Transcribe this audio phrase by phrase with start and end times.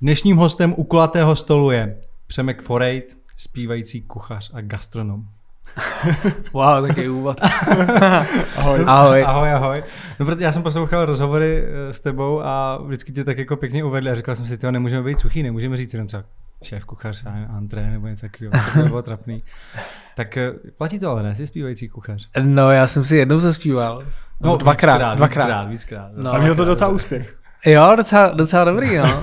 [0.00, 5.24] Dnešním hostem u kulatého stolu je Přemek Forejt, zpívající kuchař a gastronom.
[6.52, 7.40] wow, taký úvod.
[8.56, 8.84] ahoj.
[8.86, 9.24] ahoj.
[9.26, 9.82] Ahoj, ahoj.
[10.20, 13.84] No, protože já jsem poslouchal rozhovory eh, s tebou a vždycky tě tak jako pěkně
[13.84, 16.24] uvedli a říkal jsem si, že nemůžeme být suchý, nemůžeme říct jenom třeba
[16.62, 19.42] šéf kuchař a antré nebo něco takového, to bylo trapný.
[20.16, 22.28] Tak eh, platí to ale ne, jsi zpívající kuchař.
[22.42, 24.04] No, já jsem si jednou zaspíval.
[24.40, 25.18] No, dvakrát, víckrát.
[25.18, 25.68] Dvakrát, víckrát.
[25.68, 27.38] víckrát no, a měl to docela úspěch.
[27.66, 29.04] Jo, docela, docela dobrý, no.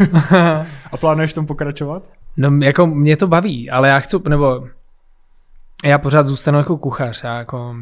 [0.91, 2.09] a plánuješ tom pokračovat?
[2.37, 4.67] No, jako mě to baví, ale já chci, nebo
[5.85, 7.23] já pořád zůstanu jako kuchař.
[7.23, 7.75] Já jako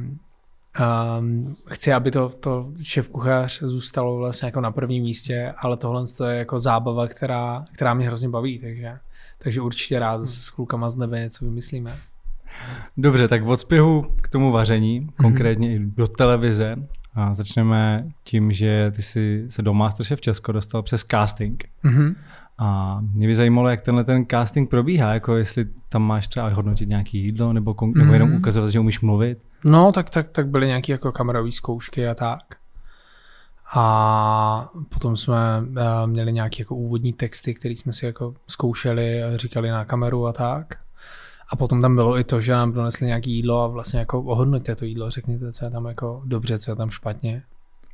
[1.19, 6.03] um, chci, aby to, to šéf kuchař zůstalo vlastně jako na prvním místě, ale tohle
[6.27, 8.97] je jako zábava, která, která mě hrozně baví, takže,
[9.37, 11.97] takže určitě rád se s klukama z nebe něco vymyslíme.
[12.97, 15.13] Dobře, tak od spěhu k tomu vaření, mm-hmm.
[15.21, 16.75] konkrétně i do televize.
[17.15, 21.63] A začneme tím, že ty jsi se do Masterchef Česko dostal přes casting.
[21.85, 22.15] Mm-hmm.
[22.57, 26.89] A mě by zajímalo, jak tenhle ten casting probíhá, jako jestli tam máš třeba hodnotit
[26.89, 27.97] nějaký jídlo, nebo, kon- mm-hmm.
[27.97, 28.37] nebo jenom mhm.
[28.37, 29.37] ukazovat, že umíš mluvit.
[29.63, 32.43] No, tak, tak, tak byly nějaké jako kamerové zkoušky a tak.
[33.75, 39.37] A potom jsme uh, měli nějaké jako úvodní texty, které jsme si jako zkoušeli a
[39.37, 40.82] říkali na kameru a tak.
[41.49, 44.75] A potom tam bylo i to, že nám donesli nějaké jídlo a vlastně jako ohodnoťte
[44.75, 47.43] to jídlo, řekněte, co je tam jako dobře, co je tam špatně.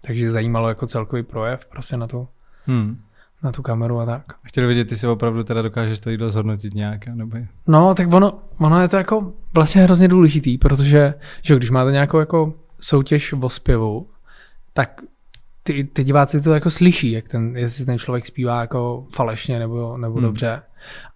[0.02, 2.28] Takže zajímalo jako celkový projev prostě na tu,
[2.66, 3.02] hmm.
[3.44, 4.24] na tu kameru a tak.
[4.44, 8.40] Chtěl vidět, ty si opravdu teda dokážeš to jídlo zhodnotit nějak, nebo No, tak ono,
[8.58, 13.50] ono je to jako vlastně hrozně důležitý, protože že když máte nějakou jako soutěž o
[13.50, 14.08] zpěvu,
[14.74, 15.02] tak
[15.64, 19.98] ty, ty diváci to jako slyší, jak ten, jestli ten člověk zpívá jako falešně nebo,
[19.98, 20.24] nebo hmm.
[20.24, 20.62] dobře.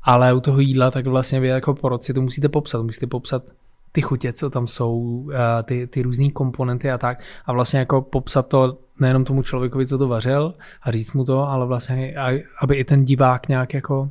[0.04, 2.84] Ale u toho jídla tak vlastně vy jako porodci to musíte popsat.
[2.84, 3.44] Musíte popsat
[3.92, 7.24] ty chutě, co tam jsou, eh, ty, ty různé komponenty a tak.
[7.46, 11.50] A vlastně jako popsat to nejenom tomu člověkovi, co to vařil a říct mu to,
[11.50, 12.16] ale vlastně,
[12.62, 14.10] aby i ten divák nějak jako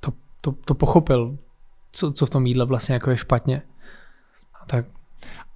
[0.00, 1.36] to, to, to pochopil,
[1.92, 3.62] co, co v tom jídle vlastně jako je špatně.
[4.62, 4.84] A tak.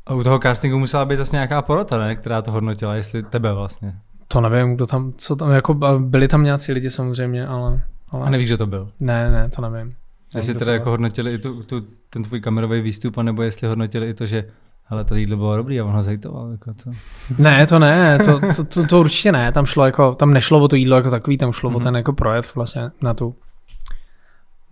[0.06, 2.16] A u toho castingu musela být zase nějaká porota, ne?
[2.16, 3.94] která to hodnotila, jestli tebe vlastně.
[4.28, 8.26] To nevím, kdo tam, co tam, jako byli tam nějací lidi samozřejmě, ale ale...
[8.26, 8.90] A nevíš, kdo to byl?
[9.00, 9.94] Ne, ne, to nevím.
[10.36, 14.14] Jestli teda jako hodnotili i tu, tu, ten tvůj kamerový výstup, nebo jestli hodnotili i
[14.14, 14.44] to, že
[14.90, 16.50] ale to jídlo bylo dobrý a on ho zajtoval.
[16.50, 16.90] Jako to.
[17.38, 19.52] Ne, to ne, to, to, to, to, určitě ne.
[19.52, 21.76] Tam šlo jako, tam nešlo o to jídlo jako takový, tam šlo mm-hmm.
[21.76, 21.84] o mhm.
[21.84, 23.34] ten jako projev vlastně na tu,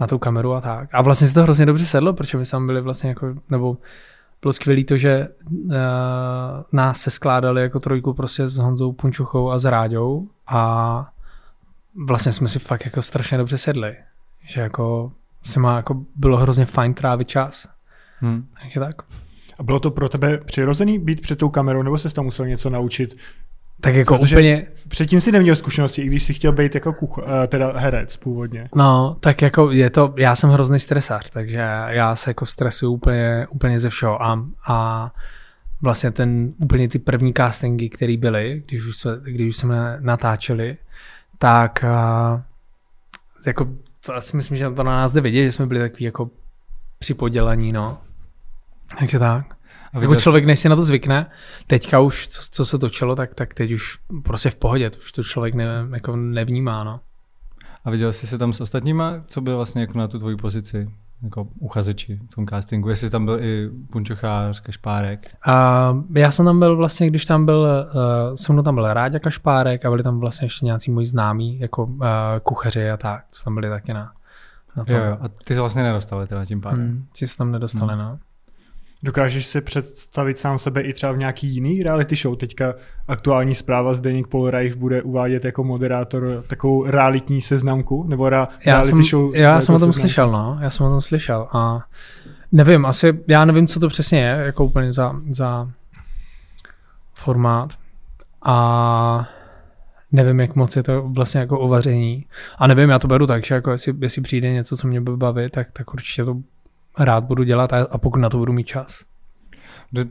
[0.01, 0.89] na tu kameru a tak.
[0.93, 3.77] A vlastně se to hrozně dobře sedlo, protože my tam byli vlastně jako, nebo
[4.43, 5.73] bylo skvělé to, že uh,
[6.73, 11.09] nás se skládali jako trojku prostě s Honzou Punčuchou a s Ráďou a
[12.07, 13.97] vlastně jsme si fakt jako strašně dobře sedli.
[14.49, 15.13] Že jako
[15.45, 17.69] se má jako bylo hrozně fajn trávit čas.
[18.21, 18.47] Hmm.
[18.63, 19.03] Takže tak.
[19.59, 22.71] A bylo to pro tebe přirozený být před tou kamerou, nebo se tam musel něco
[22.71, 23.17] naučit?
[23.81, 24.67] Tak jako Protože úplně...
[24.89, 28.69] Předtím si neměl zkušenosti, i když si chtěl být jako kuch, eh, teda herec původně.
[28.75, 31.59] No, tak jako je to, já jsem hrozný stresář, takže
[31.89, 35.11] já se jako stresuju úplně, úplně ze všeho a, a
[35.83, 40.77] vlastně ten, úplně ty první castingy, které byly, když už, jsme, když už jsme natáčeli,
[41.39, 41.85] tak
[43.47, 43.69] jako
[44.07, 46.31] to asi myslím, že to na nás jde vidět, že jsme byli takový jako
[46.99, 47.99] připodělaní, no.
[48.99, 49.57] Takže tak.
[49.93, 51.31] A jako člověk, než si na to zvykne,
[51.67, 55.23] teďka už, co, co se točilo, tak, tak teď už prostě v pohodě, už to
[55.23, 57.01] člověk ne, jako nevnímá, no.
[57.85, 60.91] A viděl jsi se tam s ostatníma, co byl vlastně jako na tu tvoji pozici?
[61.23, 65.37] Jako uchazeči v tom castingu, jestli tam byl i Punčochář, Kašpárek?
[65.49, 69.19] Uh, já jsem tam byl vlastně, když tam byl, uh, se mnou tam byl Ráďa
[69.19, 72.07] Kašpárek a byli tam vlastně ještě nějací moji známí, jako uh,
[72.43, 74.13] kuchaři a tak, co tam byli taky na,
[74.77, 74.97] na tom.
[74.97, 76.81] Jo, jo, a ty se vlastně nedostali teda tím pádem.
[76.81, 78.03] Hmm, ty se tam nedostali, hmm.
[78.03, 78.19] no.
[79.03, 82.37] Dokážeš si představit sám sebe i třeba v nějaký jiný reality show?
[82.37, 82.75] Teďka
[83.09, 88.05] aktuální zpráva z Deník Polreich bude uvádět jako moderátor takovou realitní seznamku?
[88.09, 89.35] Nebo ra- já reality jsem, show?
[89.35, 90.59] Já jsem o tom slyšel, no.
[90.61, 91.49] Já jsem o tom slyšel.
[91.53, 91.85] A
[92.53, 95.71] nevím, asi, já nevím, co to přesně je, jako úplně za, za
[97.15, 97.75] formát.
[98.43, 99.29] A
[100.13, 102.27] nevím, jak moc je to vlastně jako uvaření.
[102.59, 105.17] A nevím, já to beru tak, že jako jestli, jestli přijde něco, co mě bude
[105.17, 106.37] bavit, tak, tak určitě to
[106.99, 109.05] rád budu dělat a, a pokud na to budu mít čas.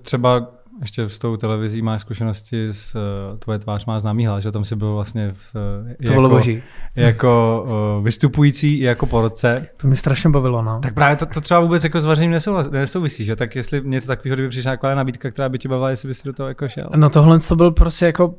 [0.01, 0.47] Třeba
[0.79, 4.65] ještě s tou televizí máš zkušenosti s uh, tvoje tvář má známý hlas, že tam
[4.65, 6.63] si byl vlastně v, uh, to jako, bylo boží.
[6.95, 7.63] jako
[7.97, 9.67] uh, vystupující jako porodce.
[9.77, 10.79] To mi strašně bavilo, no.
[10.79, 12.39] Tak právě to, to třeba vůbec jako s vařením
[12.71, 13.35] nesouvisí, že?
[13.35, 16.33] Tak jestli něco takového, kdyby přišla nějaká nabídka, která by tě bavila, jestli bys do
[16.33, 16.89] toho jako šel.
[16.95, 18.35] No tohle to byl prostě jako, uh,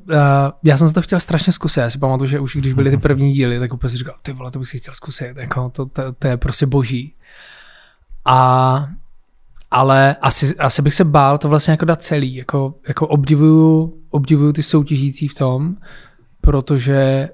[0.64, 2.96] já jsem se to chtěl strašně zkusit, já si pamatuju, že už když byly ty
[2.96, 5.86] první díly, tak úplně si říkal, ty vole, to bych si chtěl zkusit, jako to,
[5.86, 7.14] to, to je prostě boží.
[8.26, 8.88] A
[9.70, 12.34] ale asi, asi bych se bál to vlastně jako dát celý.
[12.34, 15.76] Jako, jako obdivuju, obdivuju ty soutěžící v tom,
[16.40, 17.28] protože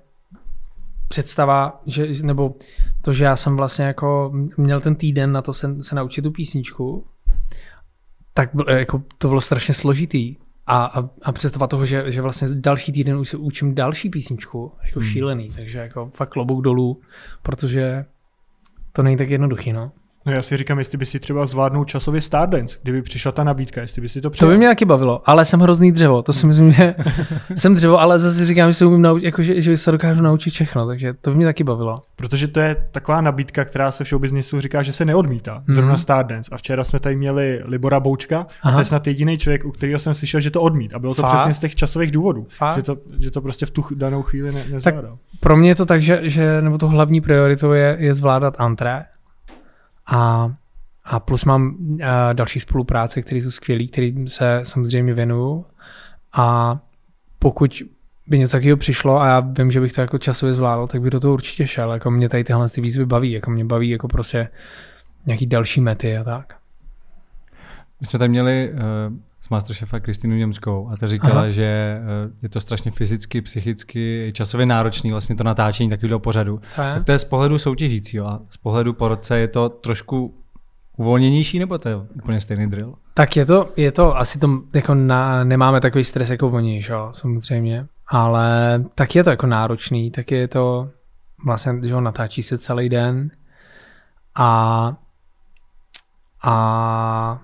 [1.09, 2.55] představa, že, nebo
[3.03, 6.31] to, že já jsem vlastně jako měl ten týden na to se, se naučit tu
[6.31, 7.07] písničku,
[8.35, 10.37] tak jako to bylo strašně složitý.
[10.67, 14.73] A, a, a představa toho, že, že vlastně další týden už se učím další písničku,
[14.85, 15.09] jako hmm.
[15.09, 17.01] šílený, takže jako fakt klobouk dolů,
[17.43, 18.05] protože
[18.93, 19.93] to není tak jednoduchý, no.
[20.27, 23.81] No já si říkám, jestli by si třeba zvládnul časově Stardance, kdyby přišla ta nabídka,
[23.81, 24.49] jestli by si to přijal.
[24.49, 26.95] To by mě taky bavilo, ale jsem hrozný dřevo, to si myslím, že
[27.55, 30.51] jsem dřevo, ale zase říkám, že se umím naučit, jako, že, že se dokážu naučit
[30.51, 31.97] všechno, takže to by mě taky bavilo.
[32.17, 35.99] Protože to je taková nabídka, která se v showbiznisu říká, že se neodmítá, zrovna mm-hmm.
[35.99, 36.51] Stardance.
[36.53, 38.73] A včera jsme tady měli Libora Boučka Aha.
[38.73, 40.95] a to je snad jediný člověk, u kterého jsem slyšel, že to odmít.
[40.95, 41.35] A bylo to Fakt?
[41.35, 42.47] přesně z těch časových důvodů,
[42.77, 45.03] že to, že to prostě v tu danou chvíli ne, nezvládal.
[45.03, 48.55] Tak pro mě je to tak, že, že nebo to hlavní prioritou je, je zvládat
[48.59, 49.05] antré.
[50.07, 50.53] A
[51.05, 51.99] a plus mám uh,
[52.33, 55.67] další spolupráce, které jsou skvělé, kterým se samozřejmě věnuju.
[56.33, 56.79] A
[57.39, 57.83] pokud
[58.27, 61.11] by něco takového přišlo a já vím, že bych to jako časově zvládl, tak bych
[61.11, 61.93] do toho určitě šel.
[61.93, 64.49] Jako mě tady tyhle ty výzvy baví, jako mě baví jako prostě
[65.27, 66.57] nějaký další mety a tak.
[68.01, 68.79] My jsme tam měli uh,
[69.43, 71.51] z Masterchefa Kristýnu Němskou a ta říkala, Aha.
[71.51, 76.61] že uh, je to strašně fyzicky, psychicky, časově náročný vlastně to natáčení takového pořadu.
[76.77, 80.35] Tak to je z pohledu soutěžícího a z pohledu porodce je to trošku
[80.97, 82.95] uvolněnější, nebo to je úplně stejný drill?
[83.15, 86.93] Tak je to, je to asi to, jako na, nemáme takový stres jako oni, že
[86.93, 90.89] jo, samozřejmě, ale tak je to jako náročný, tak je to
[91.45, 93.31] vlastně, že ho natáčí se celý den
[94.35, 94.93] a
[96.45, 97.41] a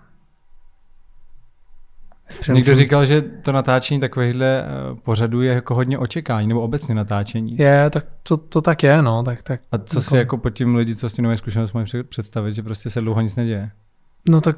[2.29, 2.55] Přemýšlím.
[2.55, 4.67] Někdo říkal, že to natáčení takovýchhle eh,
[5.03, 7.57] pořadů je jako hodně očekání, nebo obecně natáčení.
[7.59, 9.23] Je, tak to, to tak je, no.
[9.23, 10.11] Tak, tak, A co jako...
[10.11, 13.01] si jako pod tím lidi, co s tím nové zkušenost mají představit, že prostě se
[13.01, 13.71] dlouho nic neděje?
[14.29, 14.57] No tak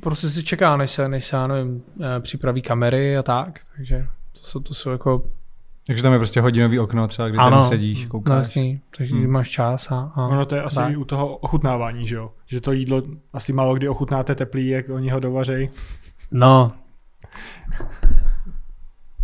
[0.00, 4.06] prostě si čeká, než se, než se já nevím, eh, připraví kamery a tak, takže
[4.32, 5.22] to jsou, to jsou jako...
[5.86, 8.30] Takže tam je prostě hodinový okno třeba, kdy ano, tam sedíš, koukáš.
[8.30, 9.30] No jasný, takže hmm.
[9.30, 10.26] máš čas a, a...
[10.26, 10.98] Ono to je asi tak.
[10.98, 12.30] u toho ochutnávání, že jo?
[12.46, 13.02] Že to jídlo
[13.32, 15.68] asi málo kdy ochutnáte teplý, jak oni ho dovařej.
[16.30, 16.72] No,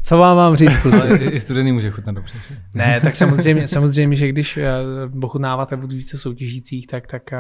[0.03, 1.07] co vám mám říct, kluci?
[1.25, 2.35] I studený může chutnat dobře.
[2.75, 4.71] Ne, tak samozřejmě, samozřejmě, že když eh,
[5.23, 7.39] ochutnáváte od více soutěžících, tak, tak eh,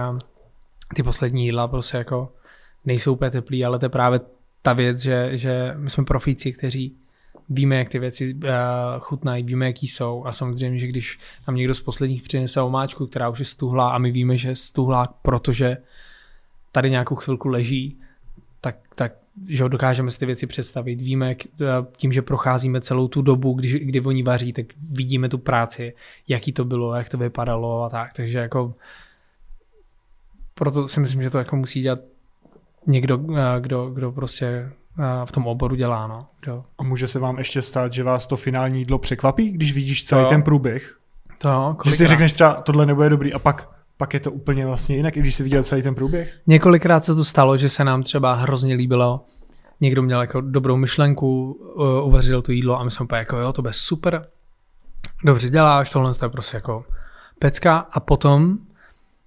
[0.95, 2.33] ty poslední jídla prostě jako
[2.85, 4.21] nejsou úplně teplý, ale to je právě
[4.62, 6.97] ta věc, že, že my jsme profíci, kteří
[7.49, 8.51] víme, jak ty věci uh,
[9.01, 11.19] chutnají, víme, jaký jsou a samozřejmě, že když
[11.49, 14.57] nám někdo z posledních přinese omáčku, která už je stuhlá a my víme, že je
[14.57, 15.77] stuhlá, protože
[16.73, 17.97] tady nějakou chvilku leží,
[18.61, 19.12] tak, tak
[19.49, 21.00] že dokážeme si ty věci představit.
[21.00, 21.67] Víme, jak, eh,
[21.97, 25.94] tím, že procházíme celou tu dobu, když, kdy oni vaří, tak vidíme tu práci,
[26.29, 28.12] jaký to bylo, jak to vypadalo a tak.
[28.12, 28.75] Takže jako
[30.55, 31.99] proto si myslím, že to jako musí dělat
[32.87, 36.06] někdo, eh, kdo, kdo prostě eh, v tom oboru dělá.
[36.06, 36.26] No.
[36.41, 36.65] Kdo...
[36.79, 40.25] A může se vám ještě stát, že vás to finální jídlo překvapí, když vidíš celý
[40.25, 40.97] to, ten průběh?
[41.41, 44.97] To, že si řekneš třeba, tohle nebude dobrý a pak pak je to úplně vlastně
[44.97, 46.41] jinak, i když jsi viděl celý ten průběh.
[46.47, 49.25] Několikrát se to stalo, že se nám třeba hrozně líbilo,
[49.81, 51.52] někdo měl jako dobrou myšlenku,
[52.02, 54.26] uvařil to jídlo a my jsme úplně jako jo, to bude super,
[55.25, 56.85] dobře děláš, tohle je prostě jako
[57.38, 58.58] pecka a potom,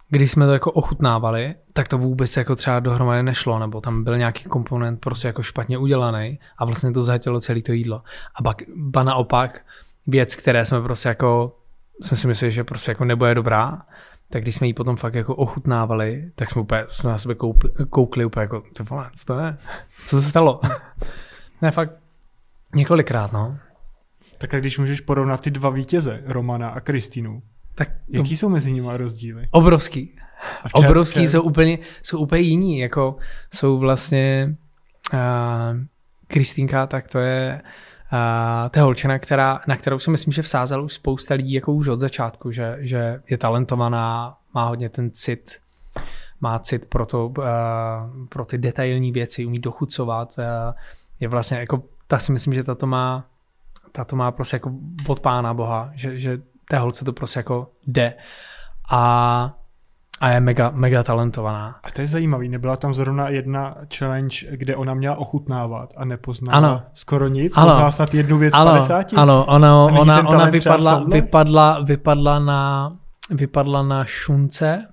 [0.10, 4.18] když jsme to jako ochutnávali, tak to vůbec jako třeba dohromady nešlo, nebo tam byl
[4.18, 8.02] nějaký komponent prostě jako špatně udělaný a vlastně to zahatilo celé to jídlo.
[8.36, 9.62] A pak, ba naopak,
[10.08, 11.56] věc, které jsme prostě jako,
[12.02, 13.82] jsme si mysleli, že prostě jako nebude dobrá,
[14.34, 17.70] tak když jsme ji potom fakt jako ochutnávali, tak jsme úplně, jsme na sebe koukli,
[17.90, 19.58] koukli úplně jako, to vole, co to je?
[20.06, 20.60] Co se stalo?
[21.62, 21.92] ne, fakt
[22.76, 23.58] několikrát, no.
[24.38, 27.42] Tak a když můžeš porovnat ty dva vítěze, Romana a Kristýnu,
[27.76, 29.48] tak jaký jsou mezi nimi rozdíly?
[29.52, 30.16] Obrovský.
[30.68, 31.30] Včer, Obrovský včer...
[31.30, 33.16] jsou úplně, jsou úplně jiní, jako
[33.54, 34.56] jsou vlastně
[35.14, 35.20] uh,
[36.28, 37.70] Kristýnka, tak to je Uh,
[38.72, 41.88] to je holčina, která, na kterou si myslím, že vsázel už spousta lidí jako už
[41.88, 45.52] od začátku, že, že je talentovaná, má hodně ten cit,
[46.42, 47.46] má cit pro, to, uh,
[48.30, 50.36] pro ty detailní věci, umí dochucovat.
[50.38, 50.74] Uh,
[51.20, 53.26] je vlastně jako, ta si myslím, že tato má,
[53.92, 54.74] tato má prostě jako
[55.08, 58.14] od pána boha, že, že té holce to prostě jako jde.
[58.92, 59.63] A
[60.24, 61.76] a je mega, mega talentovaná.
[61.84, 66.58] A to je zajímavý, nebyla tam zrovna jedna challenge, kde ona měla ochutnávat a nepoznala
[66.58, 66.82] ano.
[66.94, 67.68] skoro nic, ano.
[67.68, 68.72] poznala snad jednu věc ano.
[68.72, 69.14] 50.
[69.16, 72.92] Ano, ona, ona, ona vypadla, vypadla, vypadla, na,
[73.30, 74.88] vypadla na šunce,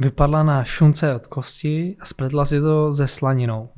[0.00, 3.68] vypadla na šunce od kosti a spletla si to se slaninou.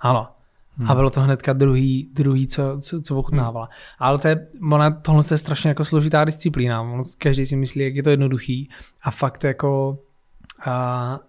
[0.00, 0.28] Ano.
[0.76, 0.90] Hmm.
[0.90, 3.64] A bylo to hnedka druhý, druhý co, co, co ochutnávala.
[3.64, 3.72] Hmm.
[3.98, 6.86] Ale to je, ona, tohle je strašně jako složitá disciplína.
[7.18, 8.68] Každý si myslí, jak je to jednoduchý.
[9.02, 9.98] A fakt jako
[10.66, 11.20] a,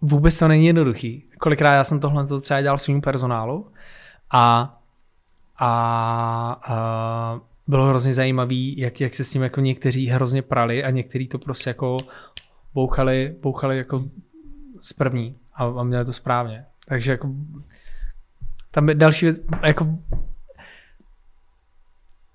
[0.00, 1.24] vůbec to není jednoduchý.
[1.38, 3.66] Kolikrát já jsem tohle třeba dělal svým personálu
[4.30, 4.78] a,
[5.58, 5.70] a,
[6.64, 11.28] a bylo hrozně zajímavý, jak, jak se s tím jako někteří hrozně prali a někteří
[11.28, 11.96] to prostě jako
[12.74, 14.04] bouchali, bouchali jako
[14.80, 16.64] z první a, a měli to správně.
[16.88, 17.28] Takže jako
[18.72, 19.86] tam je další věc, jako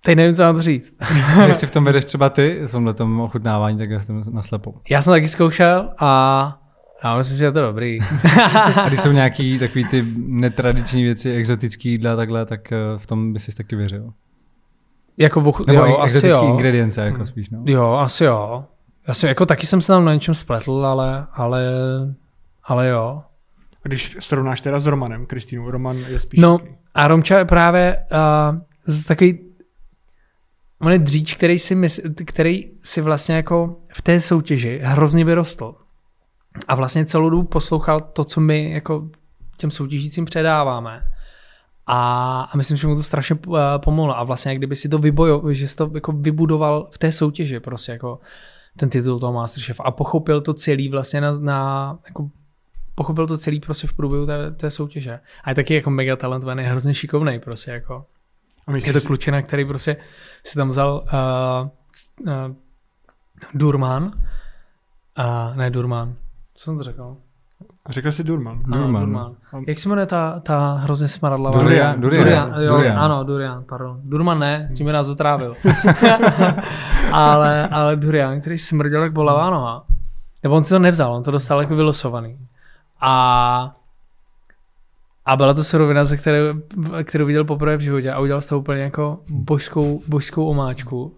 [0.03, 0.93] Teď nevím, co mám říct.
[1.47, 4.73] Jak si v tom vedeš třeba ty, v tomhle tom ochutnávání, tak já jsem naslepo.
[4.89, 6.61] Já jsem taky zkoušel a
[7.03, 7.97] já myslím, že je to dobrý.
[8.75, 13.33] a když jsou nějaký takový ty netradiční věci, exotický jídla takhle, tak eh, v tom
[13.33, 14.13] by si taky věřil.
[15.17, 16.47] Jako v, Nebo jo, asi jo.
[16.49, 17.63] ingredience jako spíš, no.
[17.65, 18.63] Jo, asi jo.
[19.07, 21.65] Já jsem, jako taky jsem se tam na něčem spletl, ale, ale,
[22.63, 23.23] ale jo.
[23.87, 26.77] Když srovnáš teda s Romanem, Kristýnou, Roman je spíš No taky.
[26.93, 28.05] a Romča je právě
[28.87, 29.39] uh, takový
[30.81, 35.75] on je dříč, který si, mysl, který si vlastně jako v té soutěži hrozně vyrostl.
[36.67, 39.09] A vlastně celou dobu poslouchal to, co my jako
[39.57, 41.01] těm soutěžícím předáváme.
[41.87, 44.17] A, a myslím, že mu to strašně uh, pomohlo.
[44.17, 47.91] A vlastně, kdyby si to vybojoval, že jsi to jako vybudoval v té soutěži, prostě
[47.91, 48.19] jako
[48.77, 52.29] ten titul toho Masterchef a pochopil to celý vlastně na, na jako
[52.97, 55.19] pochopil to celý prostě v průběhu té, té soutěže.
[55.43, 58.05] A je taky jako mega talentovaný, hrozně šikovný prostě jako.
[58.67, 59.97] A je to klučina, který prostě
[60.43, 61.69] si tam vzal uh,
[62.27, 62.55] uh,
[63.53, 66.15] Durman, uh, ne Durman,
[66.53, 67.17] co jsem to řekl?
[67.89, 68.61] Řekl jsi Durman.
[68.65, 69.01] Ano, Durman.
[69.01, 69.35] Durman.
[69.67, 71.61] Jak se jmenuje ta, ta hrozně smaradlavá?
[71.61, 72.01] Durian.
[72.01, 72.23] Durian.
[72.23, 72.61] Durian.
[72.61, 72.99] Jo, Durian.
[72.99, 74.01] Ano, Durian, pardon.
[74.03, 75.55] Durman ne, tím by nás zatrávil.
[77.11, 79.85] ale, ale Durian, který smrděl jak bolavá noha.
[80.43, 82.37] Nebo on si to nevzal, on to dostal jako vylosovaný.
[83.01, 83.77] A
[85.27, 86.39] a byla to surovina, ze které,
[87.03, 91.17] kterou viděl poprvé v životě a udělal z toho úplně jako božskou, božskou omáčku.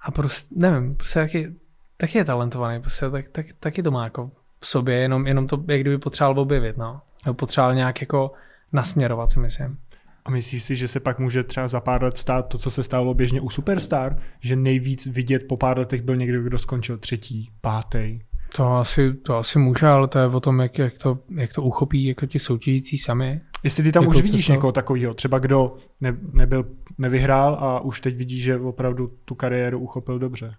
[0.00, 1.54] A prostě, nevím, prostě taky,
[1.96, 5.64] taky je talentovaný, prostě tak, tak, taky to má jako v sobě, jenom, jenom to,
[5.68, 7.00] jak kdyby potřeboval objevit, no.
[7.24, 8.32] Nebo potřeboval nějak jako
[8.72, 9.78] nasměrovat, si myslím.
[10.24, 12.82] A myslíš si, že se pak může třeba za pár let stát to, co se
[12.82, 14.18] stalo běžně u Superstar?
[14.40, 18.20] Že nejvíc vidět po pár letech byl někdo, kdo skončil třetí, pátý?
[18.56, 21.62] To asi, to asi může, ale to je o tom, jak, jak, to, jak to
[21.62, 23.40] uchopí jako ti soutěžící sami.
[23.64, 24.52] Jestli ty tam jako už vidíš to...
[24.52, 26.64] někoho takového, třeba kdo ne, nebyl,
[26.98, 30.54] nevyhrál a už teď vidí, že opravdu tu kariéru uchopil dobře.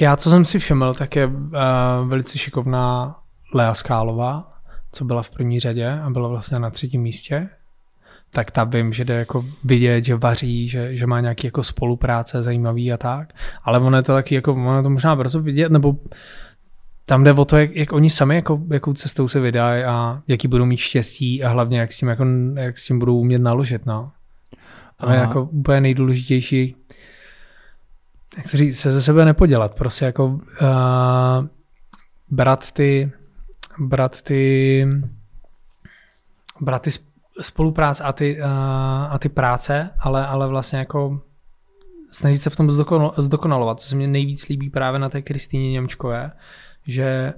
[0.00, 1.32] Já, co jsem si všiml, tak je uh,
[2.04, 3.16] velice šikovná
[3.54, 4.52] Lea Skálová,
[4.92, 7.48] co byla v první řadě a byla vlastně na třetím místě.
[8.30, 12.42] Tak ta vím, že jde jako vidět, že vaří, že, že má nějaký jako spolupráce
[12.42, 13.32] zajímavý a tak.
[13.64, 15.96] Ale ono je to taky jako, ono to možná brzo vidět, nebo
[17.06, 20.48] tam jde o to, jak, jak oni sami jako, jakou cestou se vydají a jaký
[20.48, 23.86] budou mít štěstí a hlavně jak s tím, jako, jak s tím budou umět naložit.
[23.86, 24.12] No.
[25.00, 26.76] To je jako úplně nejdůležitější
[28.36, 29.74] jak to říct, se ze sebe nepodělat.
[29.74, 30.40] Prostě jako uh,
[32.30, 33.12] brát ty
[33.78, 34.86] brát ty
[36.60, 36.90] brát ty
[37.40, 38.48] spolupráce a ty, uh,
[39.10, 41.20] a ty práce, ale, ale vlastně jako
[42.10, 42.70] snažit se v tom
[43.16, 46.32] zdokonalovat, co se mě nejvíc líbí právě na té Kristýně Němčkové,
[46.86, 47.34] že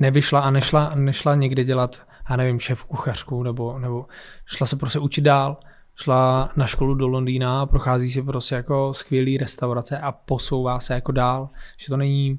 [0.00, 4.06] nevyšla a nešla, nešla někde dělat, já nevím, šéf kuchařku, nebo, nebo
[4.46, 5.56] šla se prostě učit dál,
[5.96, 11.12] šla na školu do Londýna prochází si prostě jako skvělý restaurace a posouvá se jako
[11.12, 12.38] dál, že to není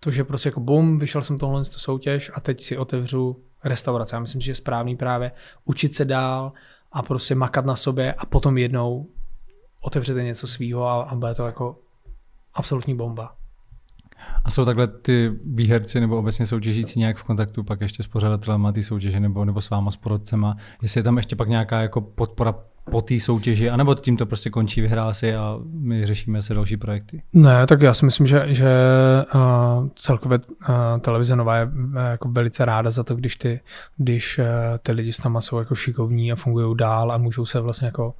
[0.00, 4.16] to, že prostě jako bum, vyšel jsem tohle tu soutěž a teď si otevřu restaurace.
[4.16, 5.32] Já myslím, že je správný právě
[5.64, 6.52] učit se dál
[6.92, 9.06] a prostě makat na sobě a potom jednou
[9.80, 11.78] otevřete něco svýho a, a bude to jako
[12.54, 13.36] absolutní bomba.
[14.44, 18.72] A jsou takhle ty výherci nebo obecně soutěžící nějak v kontaktu pak ještě s pořadatelem
[18.72, 20.56] té soutěže nebo, nebo s váma, s porodcema?
[20.82, 22.54] Jestli je tam ještě pak nějaká jako podpora
[22.90, 26.76] po té soutěži, anebo tím to prostě končí, vyhrál si a my řešíme se další
[26.76, 27.22] projekty?
[27.32, 28.68] Ne, tak já si myslím, že, že
[29.34, 33.60] uh, celkově uh, televize Nová je uh, jako velice ráda za to, když ty,
[33.96, 34.44] když uh,
[34.82, 38.14] ty lidi s náma jsou jako šikovní a fungují dál a můžou se vlastně jako,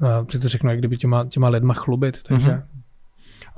[0.00, 2.77] uh, to řeknu, jak kdyby těma, těma lidma chlubit, takže mm-hmm.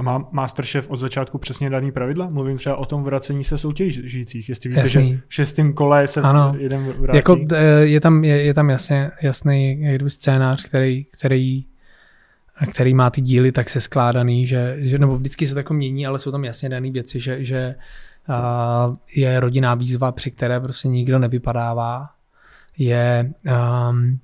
[0.00, 2.30] A má Masterchef od začátku přesně daný pravidla?
[2.30, 4.48] Mluvím třeba o tom vracení se soutěžících.
[4.48, 5.12] Jestli víte, Jasný.
[5.12, 6.54] že v šestém kole se ano.
[6.58, 7.16] jeden vrátí.
[7.16, 7.38] Jako,
[7.80, 11.64] je, tam, je, je tam jasně, jasný scénář, který, který,
[12.70, 16.06] který má ty díly tak se skládaný, že, že nebo vždycky se to jako mění,
[16.06, 17.74] ale jsou tam jasně dané věci, že, že
[18.28, 22.08] uh, je rodinná výzva, při které prostě nikdo nevypadává.
[22.78, 23.32] Je,
[23.90, 24.18] um,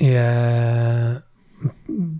[0.00, 0.32] je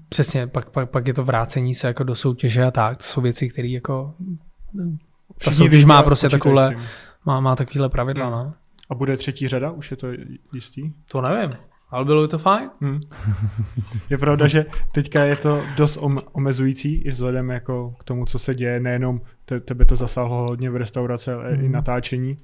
[0.09, 2.97] přesně, pak, pak, pak je to vrácení se jako do soutěže a tak.
[2.97, 4.15] To jsou věci, které jako
[5.45, 6.77] ta soutěž má prostě takovéhle,
[7.27, 8.35] má, má takovéhle pravidla, hmm.
[8.35, 8.55] no.
[8.91, 9.71] A bude třetí řada?
[9.71, 10.09] Už je to
[10.53, 10.93] jistý?
[11.11, 11.51] To nevím.
[11.91, 12.71] Ale bylo by to fajn.
[12.81, 13.01] Hmm.
[14.11, 15.99] Je pravda, že teďka je to dost
[16.33, 18.81] omezující i vzhledem jako k tomu, co se děje.
[18.81, 21.65] Nejenom te, tebe to zasáhlo hodně v restauraci, ale hmm.
[21.65, 22.37] i natáčení.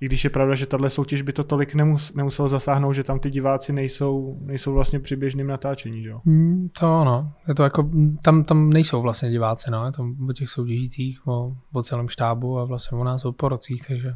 [0.00, 3.18] I když je pravda, že tahle soutěž by to tolik nemus, nemuselo zasáhnout, že tam
[3.18, 6.18] ty diváci nejsou, nejsou vlastně při běžným natáčení, že jo?
[6.26, 7.90] Hmm, to ano, je to jako,
[8.22, 12.58] tam, tam nejsou vlastně diváci, no, je to o těch soutěžících, o, o celém štábu
[12.58, 14.14] a vlastně o nás o porocích, takže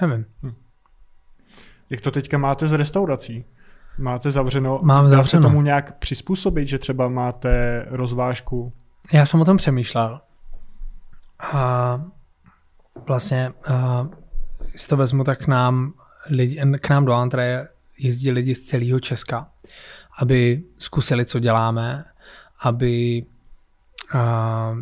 [0.00, 0.24] nevím.
[0.42, 0.54] Hmm.
[1.90, 3.44] Jak to teďka máte z restaurací?
[3.98, 4.80] Máte zavřeno?
[4.82, 5.42] Mám Dá zavřeno.
[5.42, 8.72] se tomu nějak přizpůsobit, že třeba máte rozvážku?
[9.12, 10.20] Já jsem o tom přemýšlel.
[11.52, 12.04] A
[13.06, 14.08] vlastně a,
[14.76, 15.92] si to vezmu, tak k nám,
[16.30, 19.48] lidi, k nám do Antre jezdí lidi z celého Česka,
[20.18, 22.04] aby zkusili, co děláme,
[22.60, 23.26] aby,
[24.12, 24.76] a,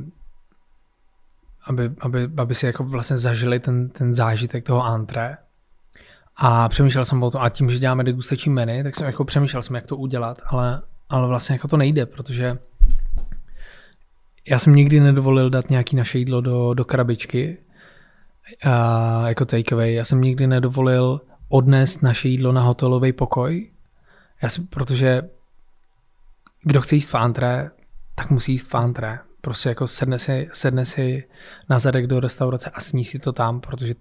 [1.66, 5.37] aby, aby, aby si jako vlastně zažili ten, ten zážitek toho antré.
[6.37, 9.62] A přemýšlel jsem o tom, a tím, že děláme degustační menu, tak jsem jako přemýšlel
[9.62, 12.58] jsem, jak to udělat, ale, ale vlastně jako to nejde, protože
[14.49, 17.58] já jsem nikdy nedovolil dát nějaký naše jídlo do, do krabičky,
[18.64, 19.94] a jako takeaway.
[19.94, 23.70] Já jsem nikdy nedovolil odnést naše jídlo na hotelový pokoj,
[24.42, 25.22] já si, protože
[26.62, 27.70] kdo chce jíst fántré,
[28.14, 29.18] tak musí jíst fántré.
[29.40, 31.25] Prostě jako sedne si, sedne si
[31.70, 33.94] na zadek do restaurace a sní si to tam, protože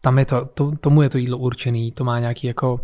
[0.00, 2.80] tam je to, to, tomu je to jídlo určený, to má nějaký jako,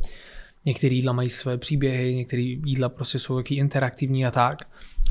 [0.65, 4.59] některé jídla mají své příběhy, některé jídla prostě jsou taky interaktivní a tak.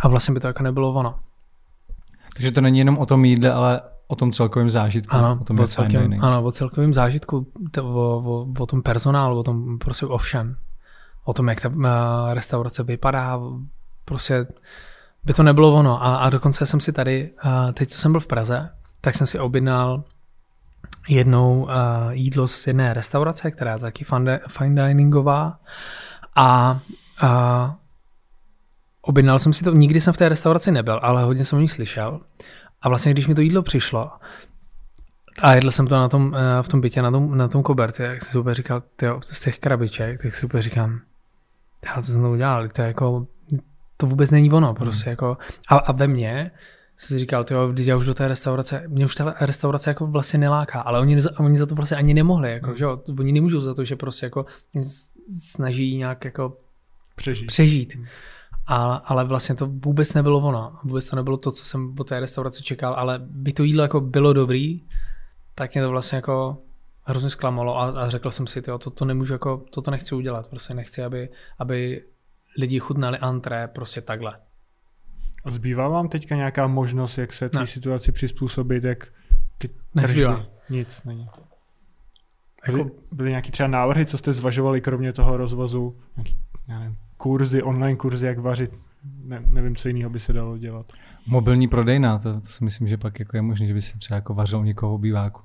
[0.01, 1.19] A vlastně by to jako nebylo ono.
[2.35, 3.81] Takže to není jenom o tom jídle, ale
[4.11, 5.15] o tom celkovém zážitku.
[5.15, 9.39] Ano, o tom o celkovém, ano, o celkovém zážitku, to, o, o, o, tom personálu,
[9.39, 10.55] o tom prostě o všem.
[11.23, 11.85] O tom, jak ta uh,
[12.33, 13.39] restaurace vypadá,
[14.05, 14.45] prostě
[15.23, 16.03] by to nebylo ono.
[16.03, 18.69] A, a dokonce jsem si tady, uh, teď co jsem byl v Praze,
[19.01, 20.03] tak jsem si objednal
[21.09, 21.69] jednou uh,
[22.11, 25.59] jídlo z jedné restaurace, která je taky fine, fine diningová
[26.35, 26.79] a
[27.23, 27.71] uh,
[29.01, 31.67] objednal jsem si to, nikdy jsem v té restauraci nebyl, ale hodně jsem o ní
[31.67, 32.21] slyšel
[32.81, 34.11] a vlastně když mi to jídlo přišlo
[35.39, 38.03] a jedl jsem to na tom, uh, v tom bytě, na tom, na tom koberci,
[38.03, 40.99] jak jsem si úplně říkal, tyjo, z těch krabiček, tak si úplně říkám,
[41.85, 43.27] já to jsem to udělal, to je jako,
[43.97, 45.11] to vůbec není ono, prostě mm.
[45.11, 45.37] jako,
[45.69, 46.51] a, a ve mně
[46.97, 50.39] si říkal, tyjo, když já už do té restaurace, mě už ta restaurace jako vlastně
[50.39, 52.77] neláká, ale oni, oni za to vlastně ani nemohli, jako, mm.
[52.77, 54.45] že jo, oni nemůžou za to, že prostě jako
[55.39, 56.57] snaží nějak jako
[57.15, 57.47] přežít.
[57.47, 57.95] přežít.
[57.95, 58.05] Mm.
[58.67, 60.79] A, ale vlastně to vůbec nebylo ono.
[60.83, 64.01] Vůbec to nebylo to, co jsem po té restauraci čekal, ale by to jídlo jako
[64.01, 64.81] bylo dobrý,
[65.55, 66.57] tak mě to vlastně jako
[67.03, 70.47] hrozně zklamalo a, a řekl jsem si, tyjo, to, to nemůžu jako, toto nechci udělat,
[70.47, 72.03] prostě nechci, aby, aby
[72.57, 74.39] lidi chutnali antré prostě takhle.
[75.45, 79.07] A zbývá vám teďka nějaká možnost, jak se té situaci přizpůsobit, jak
[79.57, 80.35] ty Nezbývá.
[80.35, 80.49] tržby?
[80.69, 81.29] Nic není.
[82.65, 85.99] Byly, jako- byly nějaký třeba návrhy, co jste zvažovali kromě toho rozvozu?
[86.17, 88.71] Nějaký, já nevím, kurzy, online kurzy, jak vařit?
[89.23, 90.85] Ne, nevím, co jiného by se dalo dělat.
[91.27, 94.15] Mobilní prodejna, to, to si myslím, že pak jako je možné, že by se třeba
[94.15, 95.41] jako vařil někoho v obýváku.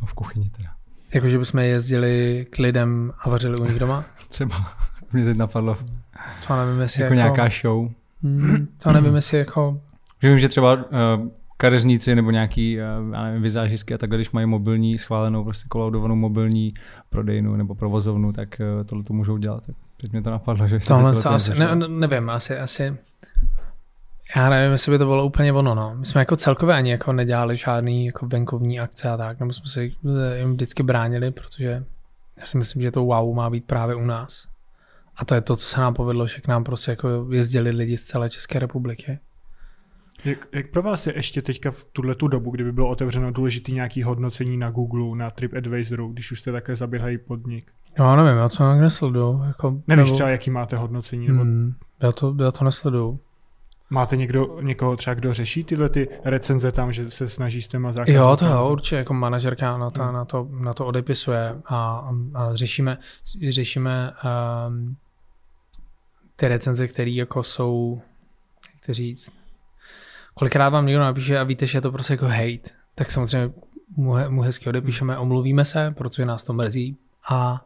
[0.00, 0.68] No, v kuchyni teda.
[1.14, 4.04] Jakože bychom jezdili k lidem a vařili u nich doma?
[4.28, 4.76] třeba.
[5.12, 5.78] Mě teď napadlo.
[6.46, 7.90] To nevím, jestli jako, jako nějaká show.
[8.22, 9.80] Hmm, to nevím, jestli jako...
[10.22, 10.82] Že vím, že třeba uh,
[11.56, 16.16] kadeřníci nebo nějaký, uh, já nevím, vizážistky a takhle, když mají mobilní, schválenou prostě kolaudovanou
[16.16, 16.74] mobilní
[17.10, 19.66] prodejnu nebo provozovnu, tak uh, tohle to můžou dělat.
[19.66, 22.96] Tak teď mě to napadlo, že Tohle to asi, ne, nevím, asi, asi,
[24.36, 25.94] já nevím, jestli by to bylo úplně ono, no.
[25.94, 29.66] My jsme jako celkově ani jako nedělali žádný jako venkovní akce a tak, nebo jsme
[29.66, 29.84] se
[30.38, 31.84] jim vždycky bránili, protože
[32.36, 34.48] já si myslím, že to wow má být právě u nás.
[35.16, 37.98] A to je to, co se nám povedlo, že k nám prostě jako jezdili lidi
[37.98, 39.18] z celé České republiky.
[40.24, 43.72] Jak, jak pro vás je ještě teďka v tuhle tu dobu, kdyby bylo otevřeno důležitý
[43.72, 47.72] nějaký hodnocení na Google, na TripAdvisoru, když už jste také zaběhají podnik?
[47.98, 49.42] Já nevím, já to nesleduju.
[49.46, 50.14] Jako, Nevíš nebo...
[50.14, 51.28] třeba, jaký máte hodnocení?
[51.28, 51.44] Nebo...
[51.44, 53.20] Mm, já, to, já to nesleduju.
[53.90, 57.92] Máte někdo, někoho třeba, kdo řeší tyhle ty recenze tam, že se snaží s těma
[57.92, 58.16] zákazníky?
[58.16, 60.12] Jo, to jo, určitě, jako manažerka na to, hmm.
[60.12, 62.98] na to, na to odepisuje a, a řešíme,
[63.48, 64.12] řešíme
[64.68, 64.96] um,
[66.36, 68.02] ty recenze, které jako jsou,
[68.74, 69.32] jak to říct,
[70.34, 73.52] kolikrát vám někdo napíše a víte, že je to prostě jako hate, tak samozřejmě
[73.96, 76.96] mu, mu hezky odepíšeme, omluvíme se, protože nás to mrzí
[77.30, 77.64] a,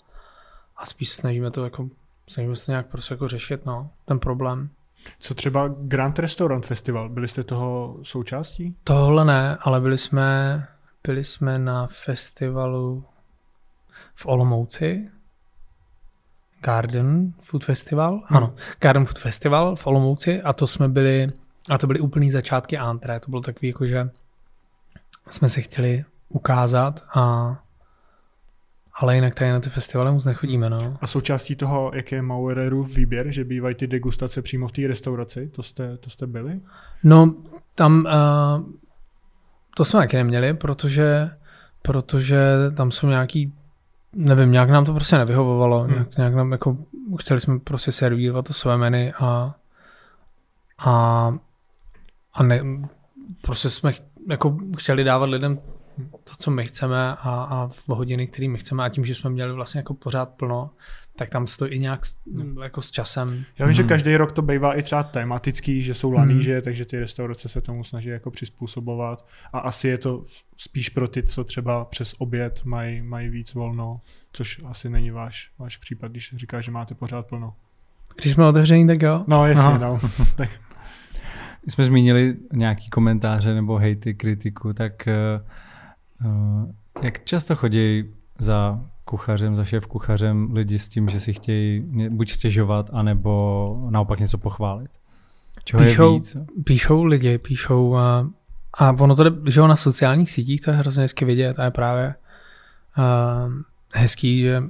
[0.82, 1.88] a spíš snažíme to jako,
[2.26, 4.70] snažíme se nějak prostě jako řešit, no, ten problém.
[5.18, 8.76] Co třeba Grand Restaurant Festival, byli jste toho součástí?
[8.84, 10.66] Tohle ne, ale byli jsme,
[11.06, 13.04] byli jsme na festivalu
[14.14, 15.10] v Olomouci,
[16.60, 18.36] Garden Food Festival, hmm.
[18.36, 21.28] ano, Garden Food Festival v Olomouci a to jsme byli,
[21.68, 24.10] a to byly úplný začátky antré, to bylo takový jako, že
[25.28, 27.56] jsme se chtěli ukázat a
[28.94, 30.96] ale jinak tady na ty festivaly moc nechodíme, no.
[31.00, 35.48] A součástí toho, jak je Mauererův výběr, že bývají ty degustace přímo v té restauraci,
[35.48, 36.60] to jste, to jste byli?
[37.04, 37.34] No,
[37.74, 38.72] tam uh,
[39.76, 41.30] to jsme taky neměli, protože
[41.82, 43.52] protože tam jsou nějaký,
[44.12, 45.92] nevím, nějak nám to prostě nevyhovovalo, hmm.
[45.92, 46.76] nějak, nějak nám jako,
[47.18, 49.54] chtěli jsme prostě servírovat to své menu a
[50.84, 51.34] a,
[52.34, 52.62] a ne,
[53.42, 53.92] prostě jsme
[54.28, 55.58] jako chtěli dávat lidem
[56.24, 57.16] to, co my chceme a,
[57.50, 60.70] a v hodiny, které my chceme a tím, že jsme měli vlastně jako pořád plno,
[61.16, 62.00] tak tam stojí i nějak
[62.62, 63.28] jako s časem.
[63.28, 63.72] Já vím, hmm.
[63.72, 66.62] že každý rok to bývá i třeba tematický, že jsou laníže, hmm.
[66.62, 70.24] takže ty restaurace se tomu snaží jako přizpůsobovat a asi je to
[70.56, 74.00] spíš pro ty, co třeba přes oběd mají, mají víc volno,
[74.32, 77.54] což asi není váš, váš případ, když říkáš, že máte pořád plno.
[78.20, 79.24] Když jsme otevření, tak jo.
[79.28, 80.00] No, jasně, no.
[80.36, 80.50] tak.
[81.62, 85.46] Když jsme zmínili nějaký komentáře nebo hejty, kritiku, tak uh,
[87.02, 88.04] jak často chodí
[88.38, 94.20] za kuchařem, za šéf kuchařem lidi s tím, že si chtějí buď stěžovat, anebo naopak
[94.20, 94.90] něco pochválit?
[95.64, 96.36] Čeho píšou, je víc?
[96.64, 98.30] píšou lidi, píšou a,
[98.78, 101.70] a ono to jde, že na sociálních sítích to je hrozně hezky vidět a je
[101.70, 102.14] právě
[102.98, 103.52] uh,
[103.92, 104.66] hezký, že uh,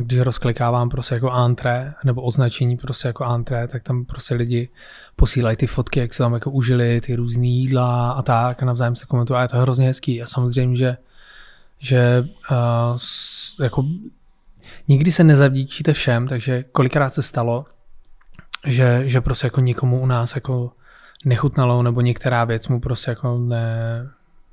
[0.00, 4.68] když rozklikávám prostě jako antré nebo označení prostě jako antré, tak tam prostě lidi
[5.16, 8.96] posílají ty fotky, jak se tam jako užili, ty různé jídla a tak a navzájem
[8.96, 10.22] se komentují a je to hrozně hezký.
[10.22, 10.96] A samozřejmě, že
[11.78, 12.98] že uh,
[13.60, 13.84] jako
[14.88, 17.66] nikdy se nezavdíčíte všem, takže kolikrát se stalo,
[18.66, 20.72] že, že prostě jako někomu u nás jako
[21.24, 24.08] nechutnalo nebo některá věc mu prostě jako ne,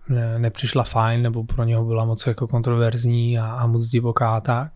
[0.09, 4.41] ne, nepřišla fajn nebo pro něho byla moc jako kontroverzní a, a moc divoká a
[4.41, 4.71] tak.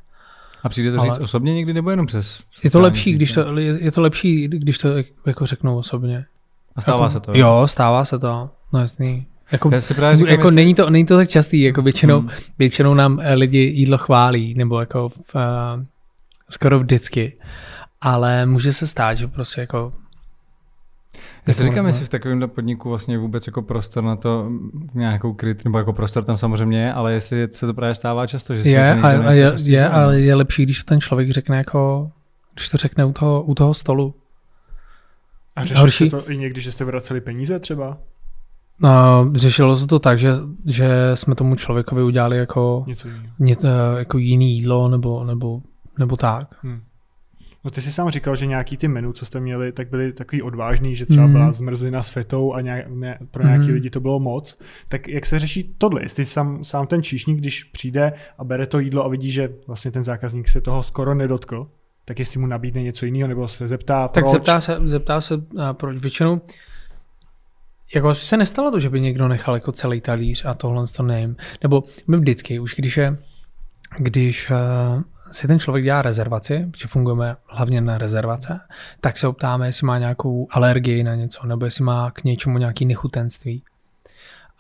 [0.64, 2.42] A přijde to Ale říct osobně někdy nebo jenom přes?
[2.64, 4.90] Je to lepší, když to, je, je to lepší, když to
[5.26, 6.26] jako řeknou osobně.
[6.76, 7.32] A stává jako, se to?
[7.32, 8.50] Jo, jo stává se to.
[8.74, 9.28] No jasný.
[9.52, 10.56] Jako, Já si právě říkám, jako jestli...
[10.56, 12.30] není, to, není to tak častý, jako většinou, hmm.
[12.60, 15.12] většinou nám eh, lidi jídlo chválí, nebo jako uh,
[16.50, 17.38] skoro vždycky.
[18.02, 19.94] Ale může se stát, že prostě jako
[21.48, 24.50] já si říkám, jestli v takovém podniku vlastně vůbec jako prostor na to
[24.94, 28.56] nějakou kryt, nebo jako prostor tam samozřejmě je, ale jestli se to právě stává často,
[28.56, 31.32] že si je, jako a, a je, prostě je, ale je lepší, když ten člověk
[31.32, 32.12] řekne jako,
[32.54, 34.16] když to řekne u toho, u toho stolu.
[35.56, 37.98] A řešíte to i někdy, že jste vraceli peníze třeba?
[38.80, 40.34] No, řešilo se to tak, že,
[40.66, 43.34] že jsme tomu člověkovi udělali jako, Něco jiného.
[43.40, 43.56] Ně,
[43.98, 45.62] jako jiný jídlo nebo, nebo,
[46.00, 46.48] nebo tak.
[46.62, 46.82] Hmm.
[47.66, 50.42] No ty jsi sám říkal, že nějaký ty menu, co jste měli, tak byly takový
[50.42, 51.32] odvážný, že třeba mm.
[51.32, 53.50] byla zmrzlina s fetou a nějak, ne, pro mm.
[53.50, 54.60] nějaký lidi to bylo moc.
[54.88, 56.02] Tak jak se řeší tohle?
[56.02, 59.92] Jestli sám, sám ten číšník, když přijde a bere to jídlo a vidí, že vlastně
[59.92, 61.68] ten zákazník se toho skoro nedotkl,
[62.06, 64.24] tak jestli mu nabídne něco jiného, nebo se zeptá, proč?
[64.24, 65.36] Tak zeptá se, zeptá se
[65.72, 65.98] proč.
[65.98, 66.42] Většinou
[67.96, 71.04] jako asi se nestalo to, že by někdo nechal jako celý talíř a tohle to
[71.04, 71.36] nevím.
[71.64, 73.18] Nebo my vždycky, už když je,
[74.00, 75.02] když uh,
[75.32, 78.60] si ten člověk dělá rezervaci, protože fungujeme hlavně na rezervace,
[79.02, 82.86] tak se optáme, jestli má nějakou alergii na něco, nebo jestli má k něčemu nějaký
[82.86, 83.64] nechutenství.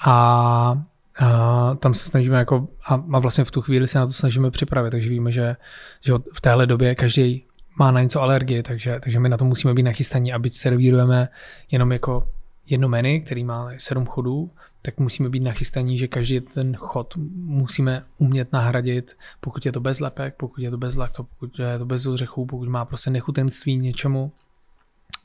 [0.05, 0.81] A
[1.19, 4.51] a tam se snažíme jako, a, a vlastně v tu chvíli se na to snažíme
[4.51, 5.55] připravit, takže víme, že,
[6.01, 7.45] že v téhle době každý
[7.79, 11.29] má na něco alergii, takže, takže my na to musíme být nachystaní, aby servírujeme
[11.71, 12.29] jenom jako
[12.69, 14.51] jedno menu, který má sedm chodů,
[14.85, 19.99] tak musíme být nachystaní, že každý ten chod musíme umět nahradit, pokud je to bez
[19.99, 23.77] lepek, pokud je to bez lakto, pokud je to bez ořechů, pokud má prostě nechutenství
[23.77, 24.31] něčemu,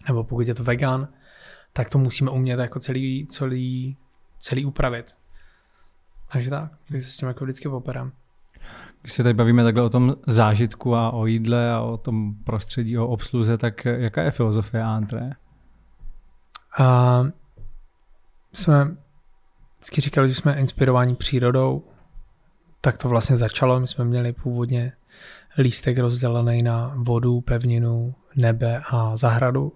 [0.09, 1.09] nebo pokud je to vegan,
[1.73, 3.97] tak to musíme umět jako celý, celý,
[4.39, 5.17] celý upravit.
[6.33, 8.13] Takže tak, takže se s tím jako vždycky operám.
[9.01, 12.99] Když se tady bavíme takhle o tom zážitku a o jídle a o tom prostředí,
[12.99, 15.31] o obsluze, tak jaká je filozofie Antre?
[16.79, 17.23] A
[18.53, 18.97] jsme
[19.81, 21.85] vždycky říkali, že jsme inspirováni přírodou,
[22.81, 23.81] tak to vlastně začalo.
[23.81, 24.93] My jsme měli původně
[25.59, 29.73] lístek rozdělený na vodu, pevninu, nebe a zahradu.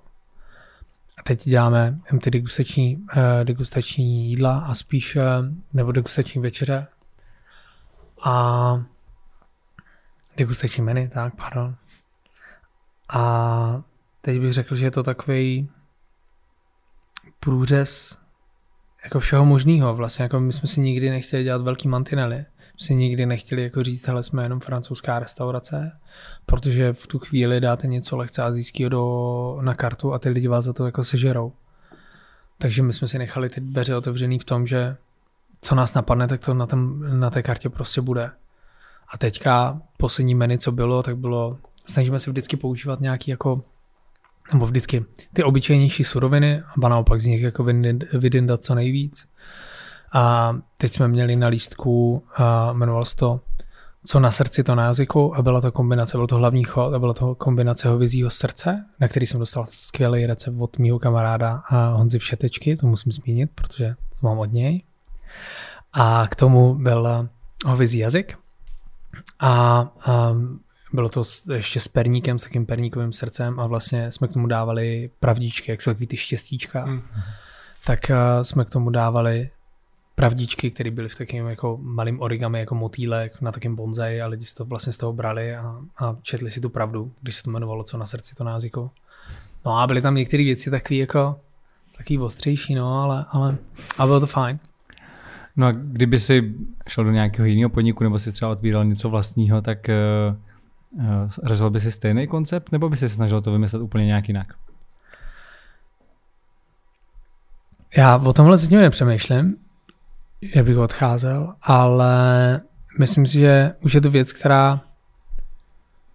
[1.19, 5.23] A teď děláme ty degustační, eh, degustační jídla a spíš, eh,
[5.73, 6.87] nebo degustační večeře.
[8.25, 8.85] A
[10.37, 11.77] degustační menu, tak, pardon.
[13.09, 13.83] A
[14.21, 15.69] teď bych řekl, že je to takový
[17.41, 18.24] průřez
[19.05, 19.95] jako všeho možného.
[19.95, 22.37] Vlastně jako my jsme si nikdy nechtěli dělat velký mantinely.
[22.37, 25.93] My si nikdy nechtěli jako říct, hele, jsme jenom francouzská restaurace,
[26.47, 30.65] protože v tu chvíli dáte něco lehce azijského do, na kartu a ty lidi vás
[30.65, 31.53] za to jako sežerou.
[32.59, 34.97] Takže my jsme si nechali ty dveře otevřený v tom, že
[35.61, 38.31] co nás napadne, tak to na, tom, na té kartě prostě bude.
[39.09, 43.63] A teďka poslední menu, co bylo, tak bylo, snažíme se vždycky používat nějaký jako
[44.53, 47.65] nebo vždycky ty obyčejnější suroviny a naopak z nich jako
[48.13, 49.29] vydindat co nejvíc.
[50.15, 53.41] A teď jsme měli na lístku, a jmenovalo se to
[54.07, 56.99] co na srdci, to na jazyku a byla to kombinace, byl to hlavní chod a
[56.99, 61.89] byla to kombinace hovězího srdce, na který jsem dostal skvělý recept od mého kamaráda a
[61.89, 64.83] Honzy Všetečky, to musím zmínit, protože to mám od něj.
[65.93, 67.29] A k tomu byl
[67.67, 68.39] hovězí jazyk
[69.41, 69.51] a,
[70.07, 70.35] a
[70.95, 74.47] bylo to s, ještě s perníkem, s takým perníkovým srdcem a vlastně jsme k tomu
[74.47, 76.87] dávali pravdičky, jak jsou takový ty štěstíčka.
[76.87, 77.03] Mm.
[77.87, 79.51] Tak uh, jsme k tomu dávali
[80.15, 84.45] pravdičky, které byly v takém jako malým origami, jako motýlek na takém bonzai a lidi
[84.45, 87.51] si to vlastně z toho brali a, a četli si tu pravdu, když se to
[87.51, 88.91] jmenovalo Co na srdci, to náziku.
[89.65, 91.41] No a byly tam některé věci takové jako
[91.97, 93.57] takový ostřejší, no, ale, ale
[93.99, 94.59] a bylo to fajn.
[95.57, 96.55] No a kdyby si
[96.89, 100.37] šel do nějakého jiného podniku nebo si třeba otvíral něco vlastního, tak uh,
[101.45, 104.55] řešil by si stejný koncept nebo by si snažil to vymyslet úplně nějak jinak?
[107.97, 109.57] Já o tomhle zatím nepřemýšlím,
[110.43, 112.61] že bych odcházel, ale
[112.99, 114.81] myslím si, že už je to věc, která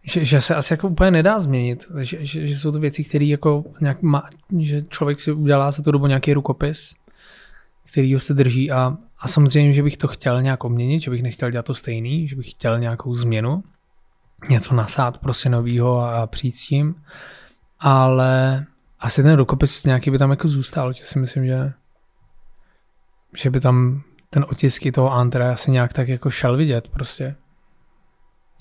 [0.03, 3.25] že, že se asi jako úplně nedá změnit, že, že, že jsou to věci, které
[3.25, 4.23] jako nějak má,
[4.59, 6.95] že člověk si udělá za tu dobu nějaký rukopis,
[7.91, 11.51] který se drží a, a samozřejmě, že bych to chtěl nějak obměnit, že bych nechtěl
[11.51, 13.63] dělat to stejný, že bych chtěl nějakou změnu,
[14.49, 16.95] něco nasát prostě novýho a, přijít s tím,
[17.79, 18.65] ale
[18.99, 21.73] asi ten rukopis nějaký by tam jako zůstal, že si myslím, že
[23.37, 27.35] že by tam ten otisky toho Antra asi nějak tak jako šel vidět prostě.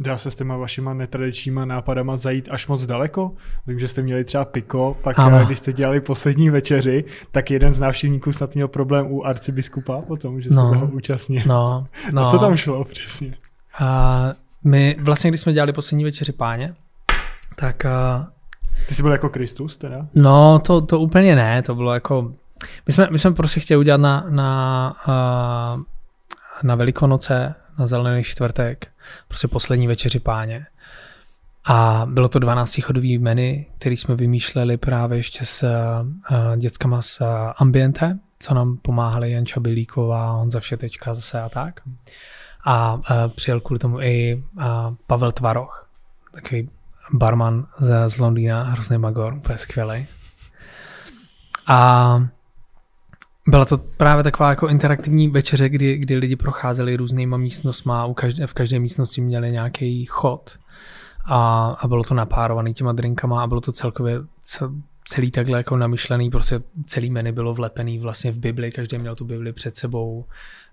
[0.05, 3.33] Dá se s těma vašima netradičníma nápadama zajít až moc daleko?
[3.67, 5.47] Vím, že jste měli třeba piko, pak ano.
[5.47, 10.41] když jste dělali poslední večeři, tak jeden z návštěvníků snad měl problém u arcibiskupa potom,
[10.41, 11.43] že se no, toho účastnil.
[11.47, 12.23] No, no.
[12.27, 13.35] A co tam šlo přesně?
[13.81, 14.33] A
[14.69, 16.75] my vlastně, když jsme dělali poslední večeři páně,
[17.57, 17.85] tak...
[17.85, 18.29] A...
[18.89, 20.07] Ty jsi byl jako Kristus teda?
[20.15, 22.33] No, to, to úplně ne, to bylo jako...
[22.87, 24.97] My jsme, my jsme prostě chtěli udělat na, na,
[26.63, 28.89] na Velikonoce na zelený čtvrtek,
[29.29, 30.67] prostě poslední večeři páně.
[31.65, 35.63] A bylo to 12 chodový menu, který jsme vymýšleli právě ještě s
[36.31, 37.27] uh, dětskama z uh,
[37.57, 41.81] Ambiente, co nám pomáhali Janča Bilíková, Honza Všetečka zase a tak.
[42.71, 43.01] A
[43.37, 44.45] přijel kvůli tomu i
[45.07, 45.89] Pavel Tvaroch,
[46.35, 46.71] takový
[47.13, 50.07] barman z, z Londýna, hrozný magor, úplně skvělý.
[51.67, 52.23] A
[53.47, 58.47] byla to právě taková jako interaktivní večeře, kdy, kdy lidi procházeli různýma místnostma, u každé,
[58.47, 60.59] v každé místnosti měli nějaký chod
[61.25, 64.21] a, a bylo to napárovaný těma drinkama a bylo to celkově
[65.05, 69.25] celý takhle jako namyšlený, prostě celý menu bylo vlepený vlastně v Bibli, každý měl tu
[69.25, 70.25] Bibli před sebou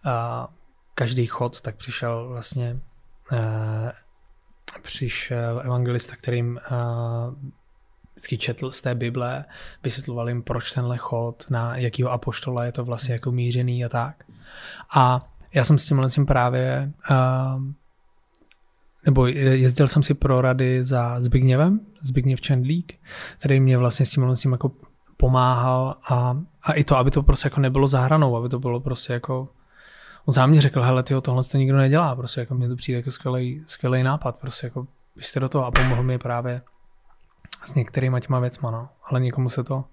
[0.05, 0.47] a
[0.95, 2.79] každý chod tak přišel vlastně
[3.31, 3.89] uh,
[4.81, 7.34] přišel evangelista, kterým uh,
[8.12, 9.45] vždycky četl z té Bible,
[9.84, 14.23] vysvětloval jim, proč tenhle chod, na jakýho apoštola je to vlastně jako mířený a tak.
[14.95, 17.63] A já jsem s tímhle tím právě, uh,
[19.05, 22.99] nebo jezdil jsem si pro rady za Zbigněvem, Zbigněv Čendlík,
[23.39, 24.71] který mě vlastně s tímhle tím jako
[25.17, 29.13] pomáhal a, a i to, aby to prostě jako nebylo zahranou, aby to bylo prostě
[29.13, 29.49] jako
[30.25, 32.99] on sám mě řekl, hele, tyjo, tohle to nikdo nedělá, prostě jako mě to přijde
[32.99, 36.61] jako skvělý, skvělý nápad, prostě jako běžte do toho a pomohl mi právě
[37.63, 38.89] s některýma těma věcma, no.
[39.03, 39.85] Ale někomu se to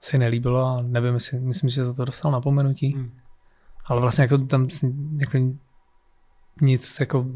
[0.00, 2.94] si nelíbilo a nevím, jestli, myslím, že za to dostal napomenutí.
[2.94, 3.10] Hmm.
[3.84, 4.68] Ale vlastně jako tam
[5.20, 5.38] jako
[6.60, 7.26] nic jako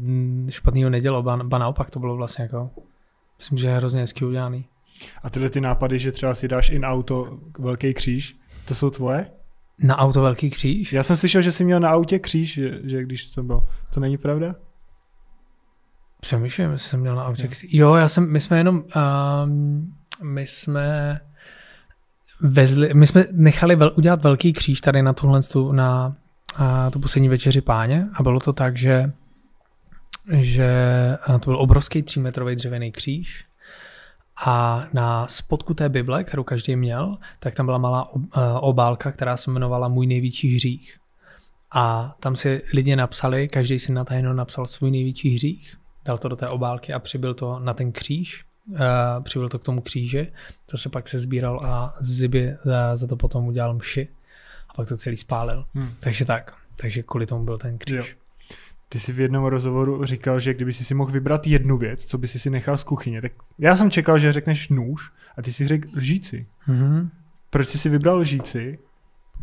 [0.49, 2.69] špatného nedělo, ba, ba naopak to bylo vlastně jako,
[3.37, 4.65] myslím, že je hrozně hezky udělaný.
[5.23, 9.31] A tyhle ty nápady, že třeba si dáš in auto velký kříž, to jsou tvoje?
[9.79, 10.93] Na auto velký kříž?
[10.93, 13.67] Já jsem slyšel, že jsi měl na autě kříž, že, že když to bylo.
[13.93, 14.55] To není pravda?
[16.21, 17.49] Přemýšlím, jestli jsem měl na autě.
[17.67, 18.83] Jo, já jsem, my jsme jenom,
[19.45, 21.19] um, my jsme
[22.41, 25.39] vezli, my jsme nechali vel, udělat velký kříž tady na tuhle
[25.71, 26.15] na
[26.55, 29.11] a, tu poslední večeři páně a bylo to tak, že
[30.31, 30.69] že
[31.39, 33.45] to byl obrovský třímetrový dřevěný kříž
[34.45, 38.09] a na spodku té Bible, kterou každý měl, tak tam byla malá
[38.59, 40.97] obálka, která se jmenovala Můj největší hřích.
[41.71, 46.29] A tam si lidi napsali, každý si na tajno napsal svůj největší hřích dal to
[46.29, 48.77] do té obálky a přibyl to na ten kříž, uh,
[49.23, 50.31] přibyl to k tomu kříži,
[50.65, 54.07] to se pak se sbíral a Ziby za, za to potom udělal mši
[54.69, 55.65] a pak to celý spálil.
[55.73, 55.89] Hmm.
[55.99, 57.95] Takže tak, takže kvůli tomu byl ten kříž.
[57.95, 58.22] Jo.
[58.93, 62.17] Ty jsi v jednom rozhovoru říkal, že kdyby si si mohl vybrat jednu věc, co
[62.17, 65.53] by si si nechal z kuchyně, tak já jsem čekal, že řekneš nůž a ty
[65.53, 66.47] si řekl lžíci.
[66.67, 67.09] Mm-hmm.
[67.49, 68.79] Proč jsi si vybral lžíci?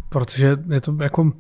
[0.09, 1.33] Protože je to jako...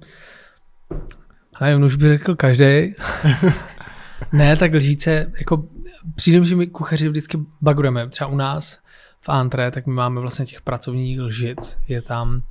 [1.60, 2.64] Nevím, nůž by řekl každý.
[4.32, 5.68] Ne, tak lžíce, jako
[6.14, 8.08] přijde, že my kuchaři vždycky bagujeme.
[8.08, 8.78] Třeba u nás
[9.20, 11.78] v Antre, tak my máme vlastně těch pracovních lžic.
[11.88, 12.42] Je tam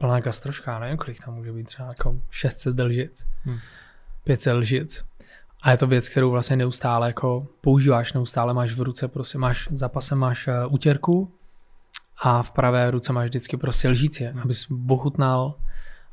[0.00, 3.58] plná gastroška, nevím, kolik tam může být, třeba jako 600 lžic, hmm.
[4.26, 5.04] 500 lžic.
[5.62, 9.68] A je to věc, kterou vlastně neustále jako používáš, neustále máš v ruce, prostě máš
[9.70, 11.32] za pasem máš uh, utěrku
[12.22, 15.54] a v pravé ruce máš vždycky prostě lžíci, abys ochutnal.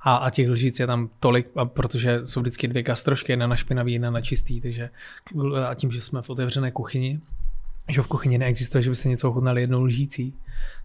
[0.02, 3.56] A, a těch lžíc je tam tolik, a protože jsou vždycky dvě gastrošky, jedna na
[3.56, 4.90] špinavý, jedna na čistý, takže
[5.68, 7.22] a tím, že jsme v otevřené kuchyni,
[7.90, 10.34] že v kuchyni neexistuje, že byste něco ochutnali jednou lžící,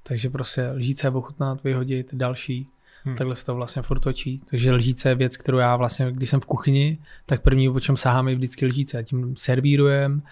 [0.03, 2.67] takže prostě lžíce ochutnat, vyhodit, další,
[3.05, 3.17] hmm.
[3.17, 4.43] takhle se to vlastně furt točí.
[4.51, 7.97] Takže lžíce je věc, kterou já vlastně, když jsem v kuchyni, tak první, o čem
[7.97, 9.05] sahám, je vždycky lžíce.
[9.05, 10.23] Tím servírujem,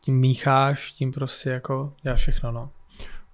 [0.00, 2.70] tím mícháš, tím prostě jako děláš všechno, no.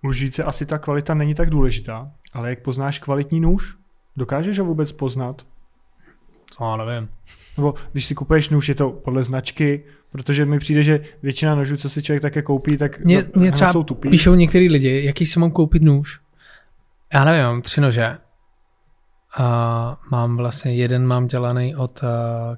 [0.02, 3.76] U lžíce asi ta kvalita není tak důležitá, ale jak poznáš kvalitní nůž?
[4.16, 5.46] Dokážeš ho vůbec poznat?
[6.58, 7.08] To já nevím.
[7.56, 11.76] Nebo když si kupuješ nůž, je to podle značky, protože mi přijde, že většina nožů,
[11.76, 14.08] co si člověk také koupí, tak mě, no, mě třeba jsou tupý.
[14.08, 16.20] píšou některý lidi, jaký si mám koupit nůž.
[17.14, 18.18] Já nevím, mám tři nože.
[19.36, 22.08] A mám vlastně jeden mám dělaný od uh,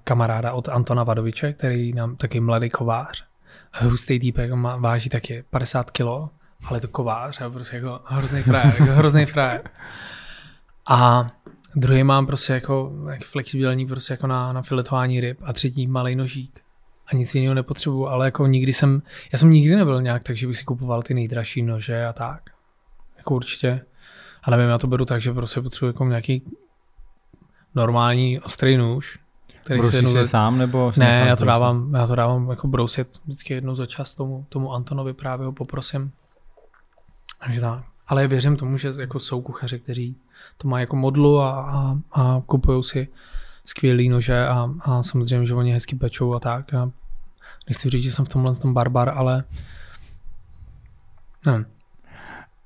[0.04, 3.24] kamaráda, od Antona Vadoviče, který nám taky mladý kovář.
[3.80, 6.30] Hustý týpek, má, váží taky 50 kilo,
[6.64, 9.70] ale je to kovář, a prostě jako hrozný frajer, jako hrozný frajer.
[10.88, 11.30] A
[11.76, 12.92] druhý mám prostě jako
[13.24, 16.60] flexibilní prostě jako na, na filetování ryb a třetí malý nožík.
[17.06, 19.02] A nic jiného nepotřebuju, ale jako nikdy jsem,
[19.32, 22.42] já jsem nikdy nebyl nějak tak, že bych si kupoval ty nejdražší nože a tak.
[23.16, 23.80] Jako určitě.
[24.42, 26.42] A nevím, já to beru tak, že prostě potřebuji jako nějaký
[27.74, 29.18] normální ostrý nůž.
[29.64, 30.24] Který Brousíš se za...
[30.24, 30.92] sám nebo?
[30.96, 34.72] Ne, já to, dávám, já to dávám jako brousit vždycky jednou za čas tomu, tomu
[34.72, 36.12] Antonovi právě ho poprosím.
[37.44, 37.84] Takže tak.
[38.06, 40.16] Ale věřím tomu, že jako jsou kuchaři, kteří
[40.56, 43.08] to mají jako modlu a, a, a kupují si
[43.64, 46.72] skvělý nože a, a samozřejmě, že oni hezky pečou a tak.
[46.72, 46.90] Já
[47.68, 49.44] nechci říct, že jsem v tomhle tom barbar, ale
[51.46, 51.64] ne.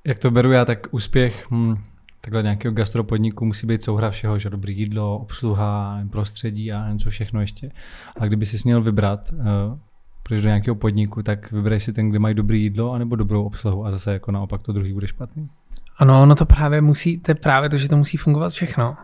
[0.05, 1.75] Jak to beru já, tak úspěch hm,
[2.21, 7.41] takhle nějakého gastropodniku musí být souhra všeho, že dobrý jídlo, obsluha, prostředí a něco všechno
[7.41, 7.71] ještě.
[8.19, 9.77] A kdyby si měl vybrat, uh,
[10.23, 13.85] půjdeš do nějakého podniku, tak vybereš si ten, kde mají dobrý jídlo, anebo dobrou obsluhu
[13.85, 15.49] a zase jako naopak to druhý bude špatný.
[15.97, 18.95] Ano, no to právě musí, to je právě to, že to musí fungovat všechno.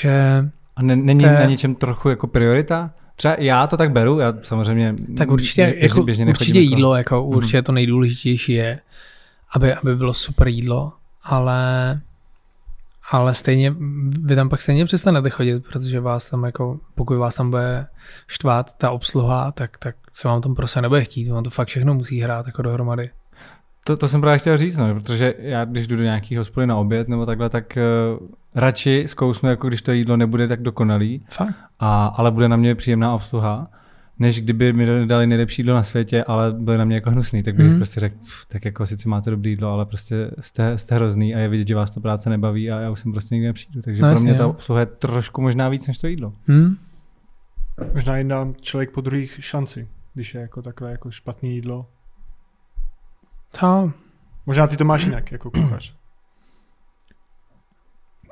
[0.00, 0.44] Že
[0.76, 1.32] a ne, není to je...
[1.32, 2.90] na něčem trochu jako priorita?
[3.16, 6.74] Třeba já to tak beru, já samozřejmě Tak určitě, běžně, jako, běžně určitě jako...
[6.74, 7.36] jídlo, jako mm-hmm.
[7.36, 8.80] určitě to nejdůležitější je,
[9.54, 10.92] aby, aby bylo super jídlo,
[11.24, 12.00] ale
[13.10, 13.74] ale stejně,
[14.08, 17.86] vy tam pak stejně přestanete chodit, protože vás tam jako, pokud vás tam bude
[18.26, 21.94] štvát ta obsluha, tak, tak se vám tam prostě nebude chtít, vám to fakt všechno
[21.94, 23.10] musí hrát jako dohromady.
[23.84, 26.76] To, to jsem právě chtěl říct, no, protože já když jdu do nějakého hospody na
[26.76, 27.78] oběd nebo takhle, tak
[28.20, 31.54] uh, radši zkousnu, jako když to jídlo nebude tak dokonalý, Fakt?
[31.80, 33.66] A, ale bude na mě příjemná obsluha,
[34.18, 37.54] než kdyby mi dali nejlepší jídlo na světě, ale byly na mě jako hnusný, tak
[37.54, 37.76] bych mm.
[37.76, 38.16] prostě řekl,
[38.48, 41.74] tak jako sice máte dobré jídlo, ale prostě jste, jste hrozný a je vidět, že
[41.74, 43.82] vás to práce nebaví a já už jsem prostě nikdy nepřijdu.
[43.82, 46.32] Takže no, pro mě ta obsluha je trošku možná víc než to jídlo.
[46.46, 46.76] Mm.
[47.94, 51.86] Možná jim dám člověk po druhých šanci, když je jako takové jako špatné jídlo.
[53.60, 53.92] To.
[54.46, 55.94] Možná ty to máš jinak jako kuchař.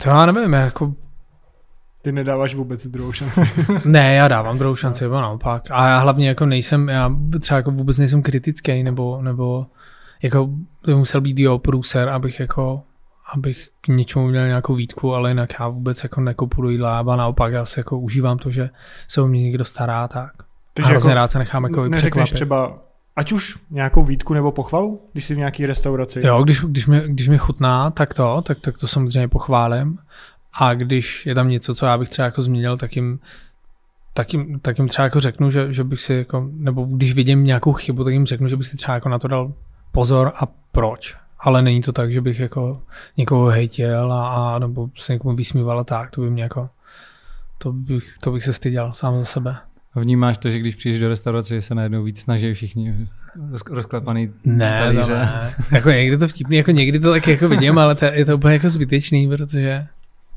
[0.03, 0.95] To já nevím, jako...
[2.03, 3.41] Ty nedáváš vůbec druhou šanci.
[3.85, 5.63] ne, já dávám druhou šanci, nebo naopak.
[5.71, 7.11] A já hlavně jako nejsem, já
[7.41, 9.67] třeba jako vůbec nejsem kritický, nebo, nebo
[10.23, 12.83] jako to musel být jo průser, abych jako
[13.35, 17.53] abych k něčemu měl nějakou výtku, ale jinak já vůbec jako nekupuju jídla, a naopak
[17.53, 18.71] já si jako užívám to, že
[19.09, 20.33] se o mě někdo stará tak.
[20.75, 22.35] Takže a hrozně jako rád se nechám jako překvapit.
[22.35, 22.79] třeba
[23.17, 26.21] Ať už nějakou výtku nebo pochvalu, když jsi v nějaké restauraci?
[26.25, 29.99] Jo, když, když, mě, když mě chutná, tak to, tak, tak to samozřejmě pochválím.
[30.55, 33.19] A když je tam něco, co já bych třeba jako změnil, tak jim,
[34.15, 37.45] tak jim, tak jim třeba jako řeknu, že, že bych si jako, nebo když vidím
[37.45, 39.53] nějakou chybu, tak jim řeknu, že bych si třeba jako na to dal
[39.93, 41.17] pozor a proč.
[41.41, 42.83] Ale není to tak, že bych jako
[43.17, 46.69] někoho hejtěl a, a nebo se někomu vysmíval a tak, to by mě jako,
[47.59, 49.57] to bych, to bych se styděl sám za sebe.
[49.95, 53.09] Vnímáš to, že když přijdeš do restaurace, že se najednou víc snaží všichni
[53.71, 55.15] rozklepaný Ne, talíře.
[55.15, 55.55] ne.
[55.73, 58.55] jako někdy to vtipný, jako někdy to tak jako vidím, ale to, je to úplně
[58.55, 59.87] jako zbytečný, protože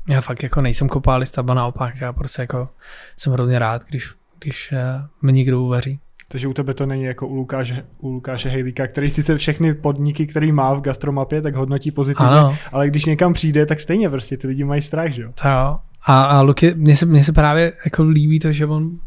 [0.08, 2.68] já fakt jako nejsem kopálista, ba naopak, já prostě jako
[3.16, 4.78] jsem hrozně rád, když, když uh,
[5.22, 6.00] mi někdo uvaří.
[6.28, 10.26] Takže u tebe to není jako u Lukáše, u Lukáše Hejlíka, který sice všechny podniky,
[10.26, 12.56] který má v gastromapě, tak hodnotí pozitivně, ano.
[12.72, 15.32] ale když někam přijde, tak stejně prostě ty lidi mají strach, že jo?
[15.42, 15.78] To jo.
[16.08, 18.98] A, a Luky, mně se, mně se právě jako líbí to, že on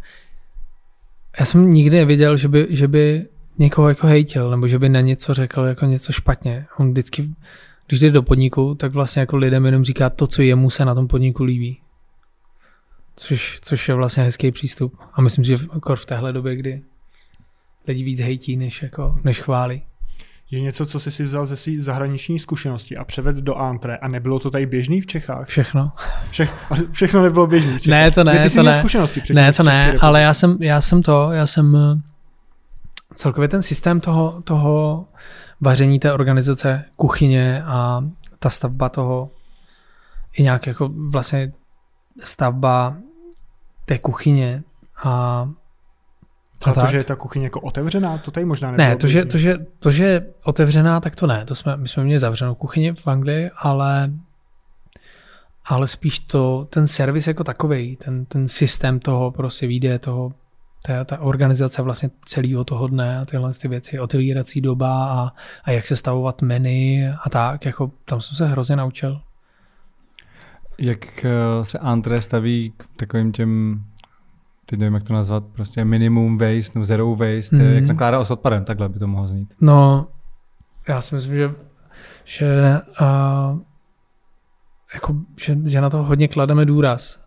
[1.39, 3.25] já jsem nikdy neviděl, že by, že by
[3.57, 6.65] někoho jako hejtil, nebo že by na něco řekl jako něco špatně.
[6.77, 7.29] On vždycky,
[7.89, 10.95] když jde do podniku, tak vlastně jako lidem jenom říká to, co jemu se na
[10.95, 11.79] tom podniku líbí.
[13.15, 14.97] Což, což je vlastně hezký přístup.
[15.13, 16.81] A myslím, že jako v téhle době, kdy
[17.87, 19.81] lidi víc hejtí, než, jako, než chválí.
[20.51, 24.07] Je něco, co jsi si vzal ze své zahraniční zkušenosti a převed do Antre a
[24.07, 25.47] nebylo to tady běžný v Čechách?
[25.47, 25.91] Všechno.
[26.31, 26.47] Vše,
[26.91, 27.99] všechno nebylo běžný v Čechách.
[27.99, 28.79] Ne, to ne, ty jsi to měl ne.
[28.79, 32.01] zkušenosti Ne, to ne, ale já jsem, já jsem to, já jsem eh,
[33.15, 35.05] celkově ten systém toho, toho
[35.61, 38.03] vaření té organizace, kuchyně a
[38.39, 39.31] ta stavba toho
[40.33, 41.51] i nějak jako vlastně
[42.23, 42.97] stavba
[43.85, 44.63] té kuchyně
[45.03, 45.49] a
[46.65, 48.89] a to, že je ta kuchyně jako otevřená, to tady možná nebylo.
[48.89, 51.45] Ne, to že, to, že, to, že je otevřená, tak to ne.
[51.45, 54.11] To jsme, my jsme měli zavřenou kuchyni v Anglii, ale,
[55.65, 60.33] ale spíš to, ten servis jako takový, ten, ten systém toho prostě výjde, toho,
[60.81, 65.31] ta, ta organizace vlastně celého toho dne a tyhle ty věci, otevírací doba a,
[65.63, 69.21] a jak se stavovat menu a tak, jako tam jsem se hrozně naučil.
[70.77, 71.31] Jak eh,
[71.65, 73.83] se Andre staví k takovým těm
[74.69, 77.61] teď nevím, jak to nazvat, prostě minimum waste nebo zero waste, mm.
[77.61, 79.53] jak nakládá s odpadem, takhle by to mohlo znít.
[79.61, 80.07] No,
[80.87, 81.55] já si myslím, že,
[82.25, 83.59] že, uh,
[84.93, 87.19] jako, že, že na to hodně klademe důraz.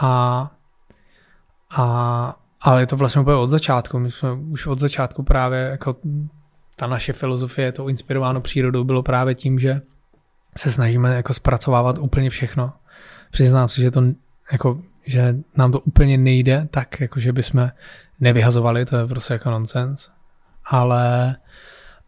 [0.00, 0.50] A,
[1.76, 3.98] a, ale je to vlastně úplně od začátku.
[3.98, 5.96] My jsme už od začátku právě, jako
[6.76, 9.80] ta naše filozofie, to inspirováno přírodou, bylo právě tím, že
[10.56, 12.72] se snažíme jako zpracovávat úplně všechno.
[13.30, 14.02] Přiznám si, že to
[14.52, 17.70] jako že nám to úplně nejde, tak jako že bychom
[18.20, 20.08] nevyhazovali, to je prostě jako nonsens.
[20.64, 21.36] Ale,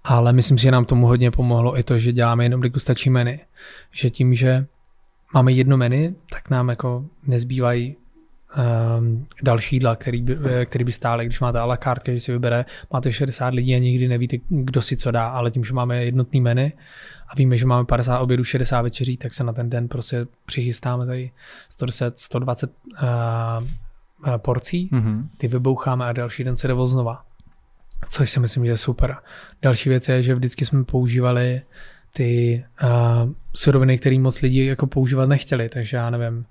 [0.05, 3.39] ale myslím si, že nám tomu hodně pomohlo i to, že děláme jenom degustační menu.
[3.91, 4.67] Že tím, že
[5.35, 7.97] máme jedno menu, tak nám jako nezbývají
[8.99, 12.33] um, další jídla, který by, který by stály, když máte a la carte, když si
[12.33, 16.05] vybere, máte 60 lidí a nikdy nevíte, kdo si co dá, ale tím, že máme
[16.05, 16.71] jednotný menu
[17.29, 21.07] a víme, že máme 50 obědů, 60 večeří, tak se na ten den prostě přichystáme
[21.07, 21.31] tady
[21.69, 22.73] 110, 120
[23.03, 25.29] uh, porcí, mm-hmm.
[25.37, 27.25] ty vyboucháme a další den se jde znova.
[28.09, 29.17] Což si myslím, že je super.
[29.63, 31.63] Další věc je, že vždycky jsme používali
[32.13, 36.47] ty uh, suroviny, které moc lidi jako používat nechtěli, takže já nevím,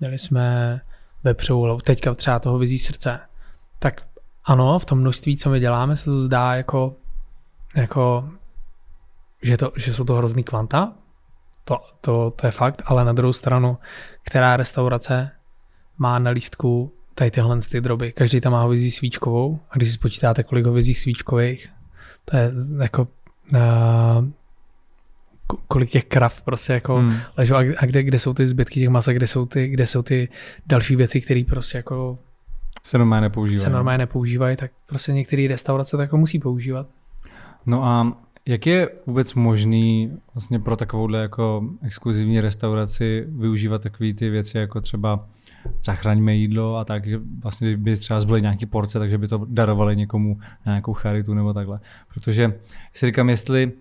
[0.00, 0.80] měli jsme
[1.24, 3.20] vepřovou, teďka třeba toho vizí srdce,
[3.78, 4.02] tak
[4.44, 6.96] ano, v tom množství, co my děláme, se to zdá jako,
[7.76, 8.28] jako
[9.42, 10.92] že, to, že jsou to hrozný kvanta,
[11.64, 13.78] to, to, to je fakt, ale na druhou stranu,
[14.22, 15.30] která restaurace
[15.98, 18.12] má na lístku tady tyhle ty droby.
[18.12, 21.68] Každý tam má hovězí svíčkovou a když si spočítáte, kolik hovězích svíčkových,
[22.24, 22.52] to je
[22.82, 23.08] jako
[23.52, 23.58] uh,
[25.68, 27.16] kolik těch krav prostě jako hmm.
[27.38, 30.02] ležou a, a kde, kde jsou ty zbytky těch masa, kde jsou ty, kde jsou
[30.02, 30.28] ty
[30.66, 32.18] další věci, které prostě jako
[32.84, 33.58] se normálně nepoužívají.
[33.58, 36.86] Se normálně nepoužívají, tak prostě některé restaurace to jako musí používat.
[37.66, 38.16] No a
[38.46, 44.80] jak je vůbec možný vlastně pro takovouhle jako exkluzivní restauraci využívat takové ty věci jako
[44.80, 45.28] třeba
[45.84, 49.96] zachraňme jídlo a tak, že vlastně by třeba zbyly nějaké porce, takže by to darovali
[49.96, 51.80] někomu na nějakou charitu nebo takhle.
[52.14, 52.54] Protože
[52.94, 53.72] si říkám, jestli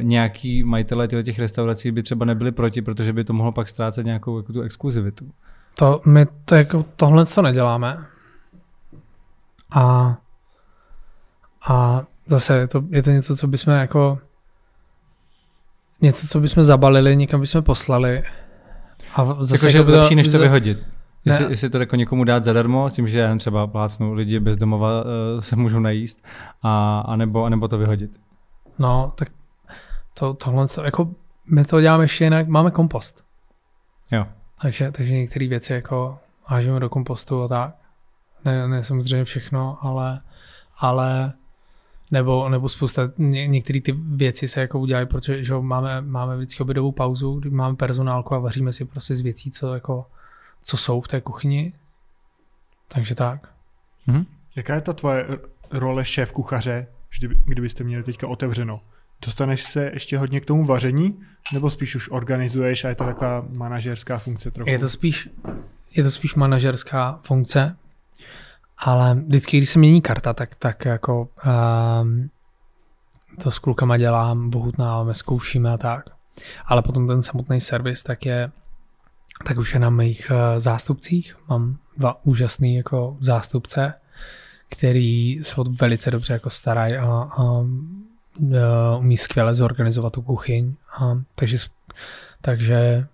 [0.00, 4.36] nějaký majitelé těch restaurací by třeba nebyli proti, protože by to mohlo pak ztrácet nějakou
[4.36, 5.30] jako tu exkluzivitu.
[5.74, 8.06] To, my to jako tohle co neděláme.
[9.70, 10.16] A,
[11.68, 14.18] a zase je to, je to něco, co bychom jako
[16.00, 18.22] něco, co bychom zabalili, někam bychom poslali.
[19.14, 20.78] A zase jako, že to lepší, než to vyhodit.
[21.24, 25.02] Jestli, jestli to jako někomu dát zadarmo, tím, že jen třeba plácnu lidi bez domova
[25.02, 26.24] uh, se můžou najíst,
[26.62, 28.10] a, a nebo, a nebo to vyhodit.
[28.78, 29.28] No, tak
[30.14, 31.14] to, tohle, jako
[31.46, 33.24] my to děláme ještě jinak, máme kompost.
[34.10, 34.26] Jo.
[34.62, 37.74] Takže, takže některé věci jako hážeme do kompostu a tak.
[38.44, 40.20] Ne, ne samozřejmě všechno, ale,
[40.78, 41.32] ale
[42.10, 46.62] nebo, nebo spousta, ně, některé ty věci se jako udělají, protože že máme, máme vždycky
[46.62, 50.06] obědovou pauzu, kdy máme personálku a vaříme si prostě z věcí, co, jako,
[50.62, 51.72] co jsou v té kuchyni.
[52.88, 53.52] Takže tak.
[54.06, 54.26] Mhm.
[54.56, 55.26] Jaká je ta tvoje
[55.70, 56.86] role šéf kuchaře,
[57.44, 58.80] kdybyste měli teďka otevřeno?
[59.24, 61.20] Dostaneš se ještě hodně k tomu vaření,
[61.52, 64.70] nebo spíš už organizuješ a je to taková manažerská funkce trochu?
[64.70, 65.28] Je to spíš,
[65.94, 67.76] je to spíš manažerská funkce,
[68.78, 71.28] ale vždycky, když se mění karta, tak, tak jako
[72.02, 72.30] um,
[73.42, 76.04] to s klukama dělám, bohutnáváme, zkoušíme a tak.
[76.66, 78.50] Ale potom ten samotný servis, tak je
[79.46, 81.36] tak už je na mých uh, zástupcích.
[81.48, 83.94] Mám dva úžasný jako zástupce,
[84.68, 87.64] který se velice dobře jako starají a, a
[88.40, 88.56] uh,
[88.98, 90.74] umí skvěle zorganizovat tu kuchyň.
[91.00, 91.58] A, takže,
[92.40, 93.06] takže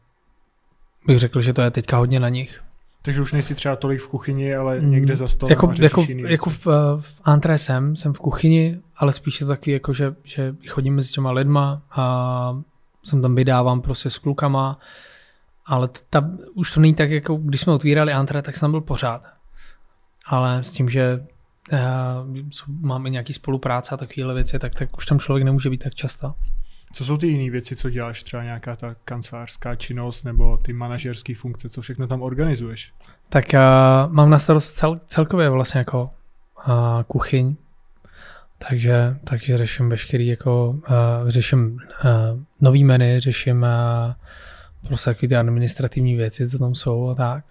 [1.06, 2.62] bych řekl, že to je teďka hodně na nich.
[3.02, 6.50] Takže už nejsi třeba tolik v kuchyni, ale mm, někde za stolem jako, jako, jako
[6.50, 6.66] v,
[7.00, 10.94] v antré jsem, jsem v kuchyni, ale spíš je to takový, jako že, že chodím
[10.94, 12.62] mezi těma lidma a
[13.04, 14.78] jsem tam vydávám prostě s klukama,
[15.66, 18.80] ale ta, už to není tak, jako když jsme otvírali antré, tak jsem tam byl
[18.80, 19.22] pořád.
[20.26, 21.26] Ale s tím, že
[22.80, 26.34] máme nějaký spolupráce a takovéhle věci, tak, tak už tam člověk nemůže být tak často.
[26.92, 28.22] Co jsou ty jiné věci, co děláš?
[28.22, 32.92] Třeba nějaká ta kancelářská činnost nebo ty manažerské funkce, co všechno tam organizuješ?
[33.28, 36.10] Tak uh, mám na starost cel, celkově vlastně jako
[36.68, 37.56] uh, kuchyň,
[38.68, 41.80] takže, takže řeším veškerý jako, uh, řeším uh,
[42.60, 47.44] nový menu, řeším uh, prostě takové ty administrativní věci, co tam jsou a tak.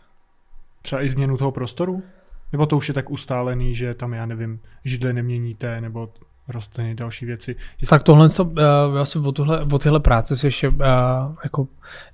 [0.82, 2.03] Třeba i změnu toho prostoru?
[2.52, 6.10] Nebo to už je tak ustálený, že tam, já nevím, židle neměníte, nebo
[6.47, 7.56] rostliny, další věci.
[7.82, 7.88] Jestli...
[7.88, 8.58] Tak tohle, to, uh,
[8.97, 10.76] já se o, tuhle, o tyhle práce si ještě uh,
[11.43, 11.68] jako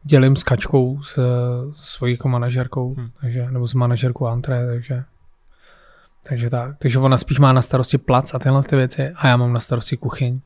[0.03, 1.13] dělím s Kačkou, s,
[1.73, 3.09] s svojí jako manažerkou, hmm.
[3.21, 5.03] takže, nebo s manažerkou Antre, takže
[6.27, 6.77] takže tak.
[6.77, 9.59] Takže ona spíš má na starosti plac a tyhle ty věci a já mám na
[9.59, 10.39] starosti kuchyň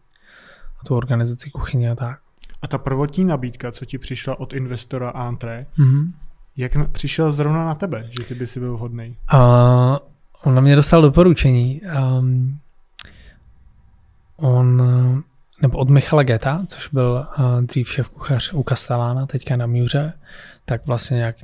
[0.80, 2.20] a tu organizaci kuchyně a tak.
[2.62, 6.12] A ta prvotní nabídka, co ti přišla od investora Antre, mm-hmm.
[6.58, 9.18] Jak přišel zrovna na tebe, že ty by si byl hodný?
[9.34, 9.40] Uh,
[10.44, 11.82] on na mě dostal doporučení.
[11.82, 12.60] Um,
[14.38, 14.84] on,
[15.62, 20.14] nebo od Michala Geta, což byl uh, dřív šéf kuchař u Kastelána, teďka na Míře,
[20.66, 21.36] tak vlastně nějak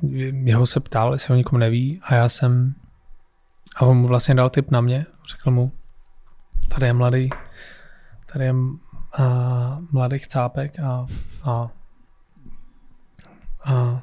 [0.44, 2.76] jeho se ptal, jestli ho nikomu neví a já jsem
[3.76, 5.72] a on mu vlastně dal tip na mě, řekl mu,
[6.68, 7.30] tady je mladý,
[8.34, 8.56] tady je
[9.18, 11.06] a, mladý chcápek a,
[11.44, 11.70] a,
[13.66, 14.02] a,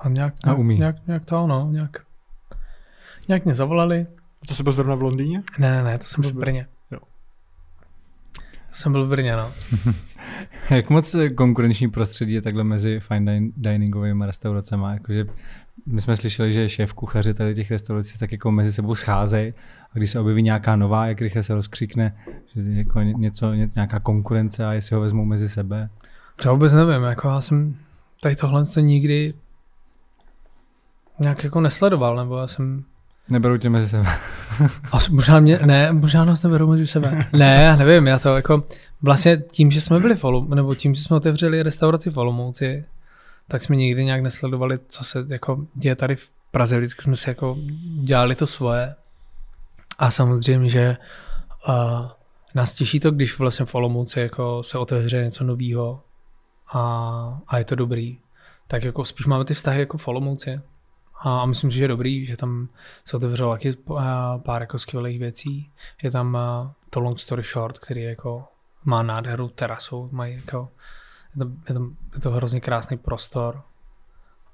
[0.00, 0.78] a nějak, a umí.
[0.78, 1.96] Nějak, nějak to, no, nějak,
[3.28, 4.06] nějak mě zavolali.
[4.42, 5.42] A to jsi byl zrovna v Londýně?
[5.58, 6.66] Ne, ne, ne, to jsem byl v Brně.
[6.90, 6.98] Jo.
[8.70, 9.52] To jsem byl v Brně, no.
[10.70, 14.84] Jak moc konkurenční prostředí je takhle mezi fine diningovými restauracemi?
[14.92, 15.24] Jakože
[15.86, 19.54] my jsme slyšeli, že šéf kuchaři tady těch restaurací tak jako mezi sebou scházejí
[19.92, 22.16] a když se objeví nějaká nová, jak rychle se rozkřikne,
[22.54, 25.90] že jako něco, nějaká konkurence a jestli ho vezmou mezi sebe.
[26.44, 27.76] Já vůbec nevím, jako já jsem
[28.22, 29.34] tady tohle to nikdy
[31.20, 32.84] nějak jako nesledoval, nebo já jsem...
[33.28, 34.08] Neberou tě mezi sebe.
[34.92, 37.18] a možná mě, ne, možná nás neberou mezi sebe.
[37.32, 38.64] Ne, já nevím, já to jako,
[39.02, 42.84] vlastně tím, že jsme byli v Olum, nebo tím, že jsme otevřeli restauraci v Olomouci,
[43.48, 46.78] tak jsme nikdy nějak nesledovali, co se jako děje tady v Praze.
[46.78, 47.56] Vždycky jsme si jako
[48.02, 48.94] dělali to svoje.
[49.98, 50.96] A samozřejmě, že
[51.68, 51.74] uh,
[52.54, 56.02] nás těší to, když vlastně v Olomouci jako se otevře něco nového
[56.72, 58.18] a, a je to dobrý.
[58.68, 60.60] Tak jako spíš máme ty vztahy jako v Olomouci.
[61.22, 62.68] A, myslím si, že je dobrý, že tam
[63.04, 63.76] se otevřelo taky
[64.42, 65.70] pár jako skvělých věcí.
[66.02, 68.44] Je tam uh, to Long Story Short, který jako
[68.84, 70.68] má nádheru terasu, mají jako
[71.34, 71.80] je to, je to,
[72.14, 73.62] je to hrozně krásný prostor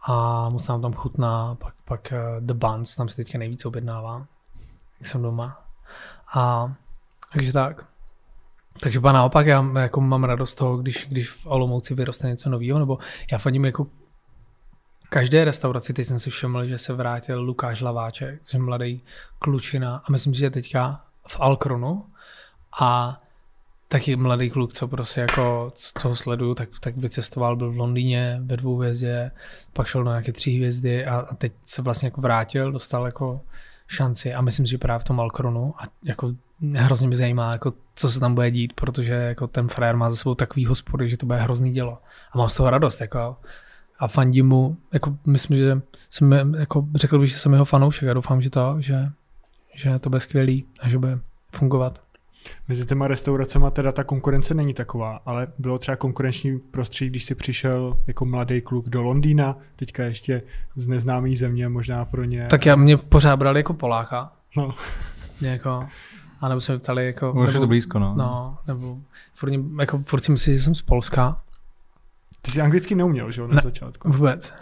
[0.02, 4.26] a moc nám tam chutná, pak, pak uh, The Buns tam se teďka nejvíc objednává,
[5.00, 5.62] jak jsem doma.
[6.34, 6.72] A
[7.32, 7.86] takže tak.
[8.80, 12.78] Takže pak naopak já jako mám radost toho, když, když v Olomouci vyroste něco nového,
[12.78, 12.98] nebo
[13.32, 13.86] já fandím jako
[15.08, 19.02] každé restauraci, teď jsem si všiml, že se vrátil Lukáš Laváček, což je mladý
[19.38, 22.04] klučina a myslím, že je teďka v Alkronu
[22.80, 23.20] a
[23.88, 28.40] taky mladý kluk, co prostě jako, co ho sleduju, tak, tak vycestoval, byl v Londýně
[28.42, 29.30] ve dvou hvězdě,
[29.72, 33.40] pak šel do nějaké tři hvězdy a, a teď se vlastně jako vrátil, dostal jako
[33.88, 36.32] šanci a myslím, že právě v tom Alkronu a jako
[36.76, 40.16] hrozně mě zajímá, jako, co se tam bude dít, protože jako ten frajer má za
[40.16, 41.98] sebou takový hospody, že to bude hrozný dělo.
[42.32, 43.36] A mám z toho radost, jako,
[43.98, 45.80] a fandím mu, jako myslím, že
[46.10, 49.08] jsem, jako řekl bych, že jsem jeho fanoušek a doufám, že to, že,
[49.74, 51.18] že to bude skvělý a že bude
[51.54, 52.06] fungovat.
[52.68, 57.34] Mezi těma restauracemi teda ta konkurence není taková, ale bylo třeba konkurenční prostředí, když jsi
[57.34, 60.42] přišel jako mladý kluk do Londýna, teďka ještě
[60.76, 62.46] z neznámé země, možná pro ně.
[62.50, 64.32] Tak já mě pořád brali jako Poláka.
[64.56, 64.74] No.
[65.40, 65.88] Mě jako,
[66.40, 67.32] a nebo se mě ptali jako...
[67.32, 68.14] Už je to blízko, no.
[68.16, 68.98] No, nebo
[69.34, 71.40] furt, jako, furt si myslím, že jsem z Polska.
[72.46, 74.12] Ty jsi anglicky neuměl, že jo, na ne, začátku?
[74.12, 74.52] Vůbec.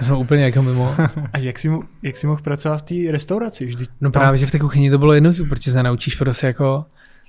[0.00, 0.94] Jsme úplně jako mimo.
[1.32, 1.70] A jak jsi,
[2.02, 3.66] jak jsi mohl pracovat v té restauraci?
[3.66, 4.20] Vždy no tam...
[4.20, 6.84] právě, že v té kuchyni to bylo jednoduché, protože se naučíš prostě jako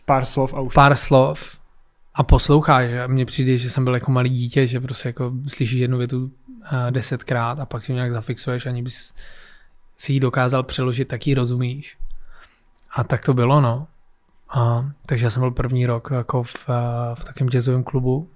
[0.08, 0.74] Pár slov a už.
[0.74, 1.58] Pár slov
[2.16, 2.92] a posloucháš.
[2.92, 6.24] A mně přijde, že jsem byl jako malý dítě, že prostě jako slyšíš jednu větu
[6.24, 6.32] uh,
[6.92, 9.14] desetkrát a pak si nějak zafixuješ, ani bys
[9.98, 11.98] si ji dokázal přeložit, tak ji rozumíš.
[12.96, 13.88] A tak to bylo, no.
[14.50, 16.76] A, takže já jsem byl první rok jako v, uh,
[17.16, 18.30] v takovém jazzovém klubu,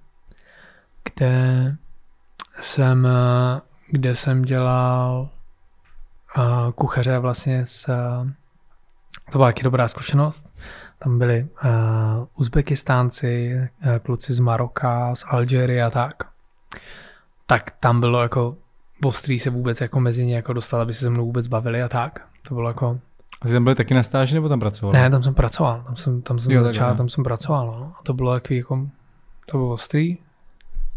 [1.04, 1.76] kde
[2.60, 5.28] jsem, uh, kde jsem dělal
[6.38, 8.30] uh, kuchaře vlastně s, uh,
[9.32, 10.48] to byla taky dobrá zkušenost.
[10.98, 11.48] Tam byli
[12.36, 13.60] Uzbekistánci,
[14.02, 16.14] kluci z Maroka, z Alžírie a tak.
[17.46, 18.56] Tak tam bylo jako
[19.04, 21.88] ostrý se vůbec jako mezi ně jako dostal, aby se se mnou vůbec bavili a
[21.88, 22.26] tak.
[22.48, 22.98] To bylo jako...
[23.42, 24.92] A jsi tam byli taky na stáži nebo tam pracoval?
[24.92, 25.82] Ne, tam jsem pracoval.
[25.82, 27.66] Tam jsem, tam jsem jo, začal, tam jsem pracoval.
[27.66, 27.92] No.
[27.98, 28.88] A to bylo takový jako...
[29.46, 30.18] To bylo ostrý.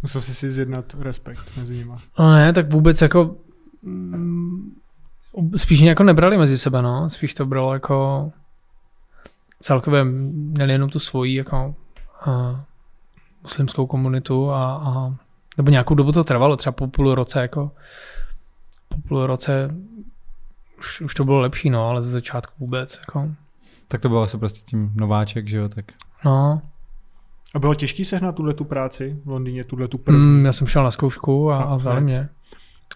[0.06, 1.94] Musel jsi si zjednat respekt mezi nimi.
[2.20, 3.36] No ne, tak vůbec jako...
[3.82, 4.76] Mm,
[5.58, 7.10] spíš jako nebrali mezi sebe, no.
[7.10, 8.32] Spíš to bylo jako
[9.60, 11.76] celkově měli jenom tu svoji jako
[12.28, 12.60] uh,
[13.44, 15.16] muslimskou komunitu a, a
[15.58, 17.72] nebo nějakou dobu to trvalo, třeba po půl roce jako
[18.88, 19.70] po půl roce
[20.80, 23.32] už, už to bylo lepší, no, ale ze začátku vůbec jako.
[23.88, 25.86] Tak to bylo asi prostě tím nováček, že jo, tak.
[26.26, 26.62] No.
[27.56, 30.20] A bylo těžké sehnat tuhle tu práci v Londýně, tuhle tu první?
[30.20, 32.30] Mm, já jsem šel na zkoušku a, a vzali mě.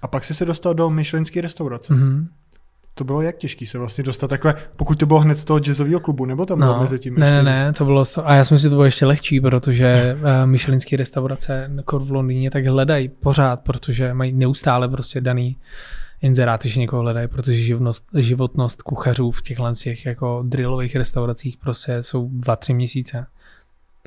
[0.01, 1.93] A pak jsi se dostal do myšlenské restaurace.
[1.93, 2.27] Mm-hmm.
[2.93, 5.99] To bylo jak těžký se vlastně dostat takhle, pokud to bylo hned z toho jazzového
[5.99, 7.15] klubu, nebo tam bylo no, mezi tím?
[7.15, 7.43] Ne, ještě...
[7.43, 10.97] ne, to bylo, a já si myslím, že to bylo ještě lehčí, protože uh, myšlenské
[10.97, 15.57] restaurace v Londýně tak hledají pořád, protože mají neustále prostě daný
[16.21, 22.03] inzeráty, že někoho hledají, protože životnost, životnost kuchařů v těchhle těch jako drillových restauracích prostě
[22.03, 23.25] jsou dva, tři měsíce.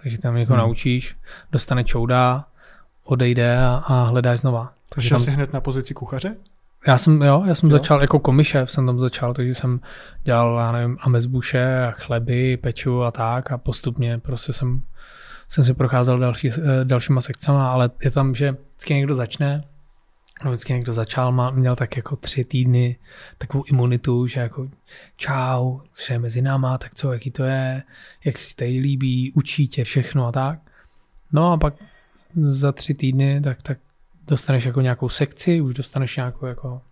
[0.03, 0.67] Takže tam někoho hmm.
[0.67, 1.17] naučíš,
[1.53, 2.45] dostane čouda,
[3.05, 4.73] odejde a, a hledáš znova.
[4.89, 5.25] Takže šel tam...
[5.25, 6.37] jsi hned na pozici kuchaře?
[6.87, 7.73] Já jsem, jo, já jsem jo.
[7.73, 9.81] začal jako komišev jsem tam začal, takže jsem
[10.23, 14.83] dělal, já nevím, amezbuše a chleby, peču a tak a postupně prostě jsem,
[15.49, 19.65] jsem si procházel další, eh, dalšíma sekcema, ale je tam, že vždycky někdo začne,
[20.51, 22.99] vždycky někdo začal, má, měl tak jako tři týdny
[23.39, 24.69] takovou imunitu, že jako
[25.17, 27.83] čau, že je mezi náma, tak co, jaký to je,
[28.25, 30.59] jak si tady líbí, učí tě všechno a tak.
[31.33, 31.75] No a pak
[32.35, 33.79] za tři týdny, tak, tak
[34.27, 36.83] dostaneš jako nějakou sekci, už dostaneš nějakou jako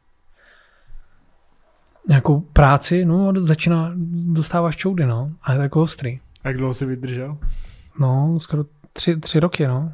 [2.09, 3.93] nějakou práci, no a začíná,
[4.27, 6.21] dostáváš čoudy, no, a je to jako ostrý.
[6.45, 7.39] A jak dlouho jsi vydržel?
[8.01, 9.93] No, skoro tři, tři roky, no.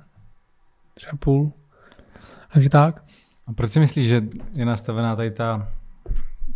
[0.94, 1.52] Tři a půl.
[2.52, 3.05] Takže tak.
[3.46, 4.22] A proč si myslíš, že
[4.58, 5.68] je nastavená tady ta,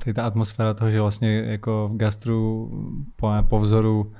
[0.04, 2.70] tady ta atmosféra toho, že vlastně jako v gastru
[3.16, 4.12] po, po vzoru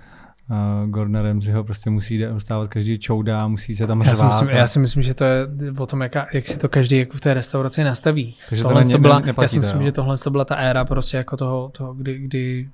[0.50, 4.12] uh, Gordona Ramsayho prostě musí dostávat každý čouda, musí se tam řvát.
[4.12, 4.60] Já si, myslím, a...
[4.60, 5.46] já si myslím, že to je
[5.78, 8.36] o tom, jak, jak si to každý jako v té restauraci nastaví.
[8.48, 11.16] Takže tohle to, byla, já si myslím, to, že tohle to byla ta éra prostě
[11.16, 12.68] jako toho, toho kdy, kdy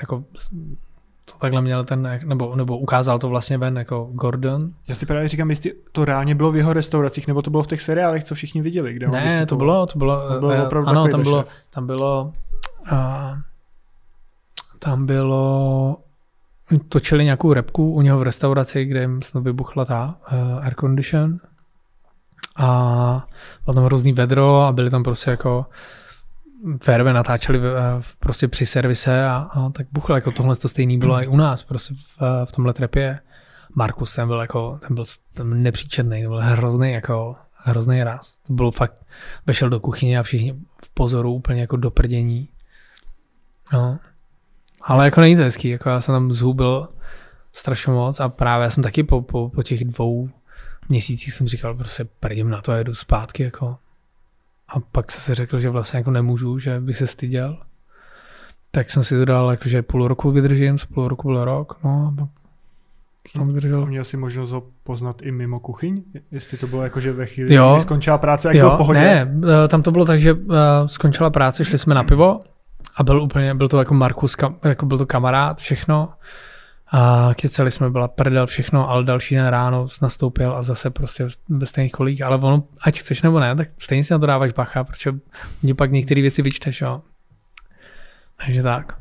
[0.00, 0.24] jako
[1.32, 4.70] to takhle měl ten, nebo, nebo ukázal to vlastně ven jako Gordon.
[4.88, 7.66] Já si právě říkám, jestli to reálně bylo v jeho restauracích, nebo to bylo v
[7.66, 8.94] těch seriálech, co všichni viděli.
[8.94, 12.32] Kde ne, to bylo, to bylo, to bylo uh, ano, tam bylo, tam bylo,
[12.92, 13.38] uh,
[14.78, 15.96] tam bylo
[16.88, 21.38] točili nějakou repku u něho v restauraci, kde jim snad vybuchla ta uh, air condition
[22.56, 23.26] a
[23.64, 25.66] bylo tam hrozný vedro a byli tam prostě jako
[26.82, 27.72] férové natáčeli eh,
[28.18, 31.62] prostě při servise a, a tak buchlo, jako tohle to stejný bylo i u nás,
[31.62, 33.20] prostě v, eh, v tomhle trepě.
[33.74, 35.04] Markus ten byl jako, ten byl,
[35.34, 38.38] ten nepříčetný, ten byl hrozný jako, hrozný ráz.
[38.46, 39.06] To bylo fakt,
[39.46, 40.54] vešel do kuchyně a všichni
[40.84, 42.48] v pozoru úplně jako do prdění.
[43.72, 43.98] No.
[44.82, 46.88] Ale jako není to hezký, jako já jsem tam zhubil
[47.52, 50.28] strašně moc a právě já jsem taky po, po, po těch dvou
[50.88, 53.78] měsících jsem říkal, prostě prdím na to a jedu zpátky, jako.
[54.70, 57.58] A pak jsem si řekl, že vlastně jako nemůžu, že by se styděl.
[58.70, 61.78] Tak jsem si to dal, jako, že půl roku vydržím, z půl roku byl rok,
[61.84, 62.28] no a
[63.28, 63.86] jsem vydržel.
[63.86, 66.02] Měl jsi možnost ho poznat i mimo kuchyň?
[66.30, 67.72] Jestli to bylo jako, že ve chvíli, jo.
[67.74, 69.00] kdy skončila práce, jak jo, byl pohodě?
[69.00, 69.32] Ne,
[69.64, 70.56] eh, tam to bylo tak, že uh,
[70.86, 72.40] skončila práce, šli jsme na pivo
[72.96, 76.08] a byl úplně, byl to jako Markus, jako byl to kamarád, všechno.
[76.92, 81.68] A keceli jsme, byla prdel, všechno, ale další den ráno nastoupil a zase prostě bez
[81.68, 84.84] stejných kolík, ale ono, ať chceš nebo ne, tak stejně si na to dáváš bacha,
[84.84, 85.14] protože
[85.62, 87.02] mě pak některé věci vyčteš, jo.
[88.44, 88.96] Takže tak.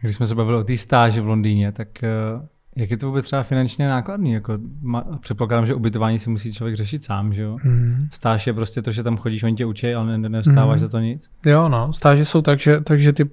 [0.00, 2.08] Když jsme se bavili o té stáži v Londýně, tak eh,
[2.76, 4.32] jak je to vůbec třeba finančně nákladný?
[4.32, 7.56] Jako, ma, předpokládám, že ubytování si musí člověk řešit sám, že jo?
[7.64, 8.08] Mm.
[8.10, 10.86] Stáž je prostě to, že tam chodíš, oni tě učí, ale nedostáváš mm.
[10.86, 11.30] za to nic.
[11.46, 13.30] Jo, no, stáže jsou tak, že, takže ty,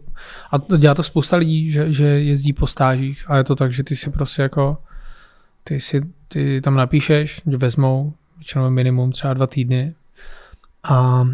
[0.52, 3.84] a dělá to spousta lidí, že, že jezdí po stážích a je to tak, že
[3.84, 4.78] ty si prostě jako,
[5.64, 9.94] ty si ty tam napíšeš, že vezmou většinou minimum třeba dva týdny
[10.84, 11.28] a,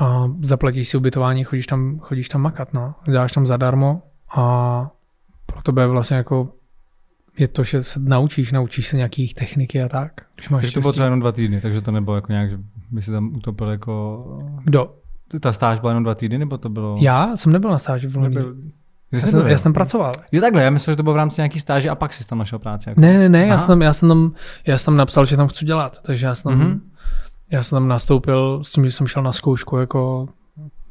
[0.00, 2.94] a zaplatíš si ubytování, chodíš tam, chodíš tam makat, no.
[3.06, 4.02] Děláš tam zadarmo
[4.36, 4.90] a
[5.46, 6.52] pro tebe vlastně jako
[7.38, 10.12] je to, že se naučíš, naučíš se nějakých techniky a tak.
[10.34, 12.58] Když máš takže to bylo třeba jenom dva týdny, takže to nebylo jako nějak, že
[12.90, 14.24] by si tam utopil jako...
[14.64, 14.94] Kdo?
[15.40, 16.96] Ta stáž byla jenom dva týdny, nebo to bylo...
[17.00, 18.44] Já jsem nebyl na stáži v Londýně.
[19.12, 20.12] Já jsem, já jsem pracoval.
[20.32, 22.38] Jo takhle, já myslím, že to bylo v rámci nějaký stáže a pak jsi tam
[22.38, 22.88] našel práci.
[22.88, 23.00] Jako.
[23.00, 24.32] Ne, ne, ne, já jsem, já, jsem tam,
[24.66, 26.80] já jsem tam napsal, že tam chci dělat, takže já jsem mm-hmm.
[27.50, 30.28] já jsem tam nastoupil s tím, že jsem šel na zkoušku jako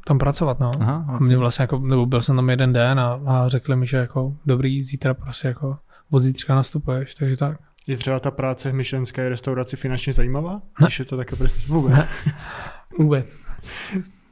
[0.06, 0.70] tam pracovat, no.
[0.80, 1.16] Aha, okay.
[1.16, 3.96] A mě vlastně jako, nebo byl jsem tam jeden den a, a řekli mi, že
[3.96, 5.76] jako dobrý, zítra prostě jako
[6.14, 7.58] od zítřka nastupuješ, takže tak.
[7.86, 10.52] Je třeba ta práce v myšlenské restauraci finančně zajímavá?
[10.52, 10.86] Ne.
[10.86, 12.06] Když je to také prostě vůbec?
[12.98, 13.40] vůbec.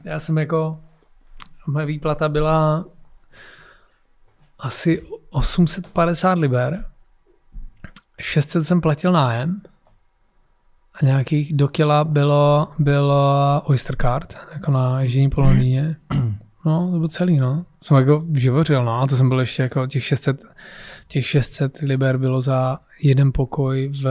[0.04, 0.80] Já jsem jako,
[1.66, 2.84] moje výplata byla
[4.58, 6.84] asi 850 liber,
[8.20, 9.60] 600 jsem platil nájem
[10.94, 15.96] a nějakých do kila bylo, bylo Oyster Card, jako na Jižní Polondýně.
[16.64, 17.64] No, to bylo celý, no.
[17.82, 20.44] Jsem jako živořil, no, to jsem byl ještě jako těch 600,
[21.08, 24.06] těch 600 liber bylo za jeden pokoj v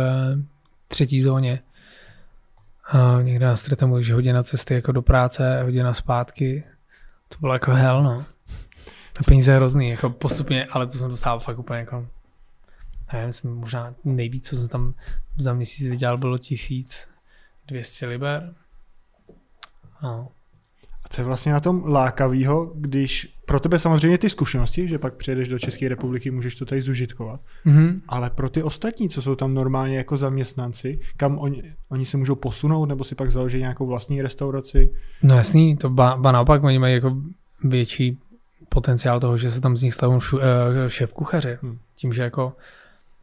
[0.88, 1.60] třetí zóně.
[2.92, 6.64] A někde na Streamu, když hodina cesty jako do práce, hodina zpátky.
[7.30, 8.26] To bylo jako hell, no.
[9.20, 12.08] A peníze hrozný, jako postupně, ale to jsem dostával fakt úplně jako
[13.14, 14.94] nevím, jsem možná nejvíc, co jsem tam
[15.38, 18.54] za měsíc vydělal, bylo 1200 liber.
[20.04, 20.28] No.
[21.12, 25.48] Co je vlastně na tom lákavýho, když pro tebe samozřejmě ty zkušenosti, že pak přijedeš
[25.48, 28.02] do České republiky, můžeš to tady zužitkovat, mm-hmm.
[28.08, 32.36] ale pro ty ostatní, co jsou tam normálně jako zaměstnanci, kam oni, oni se můžou
[32.36, 34.90] posunout nebo si pak založit nějakou vlastní restauraci?
[35.24, 37.18] No jasný, to ba, ba naopak, oni mají jako
[37.64, 38.18] větší
[38.70, 40.40] potenciál toho, že se tam z nich stanou uh,
[40.88, 41.60] šéf kuchaře.
[41.62, 41.78] Hmm.
[41.96, 42.54] Tím, že jako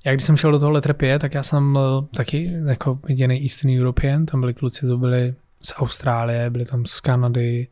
[0.06, 3.80] já když jsem šel do toho Letrepie, tak já jsem byl taky jako jediný Eastern
[3.80, 7.68] European, tam byli kluci, to byli z Austrálie, byli tam z Kanady,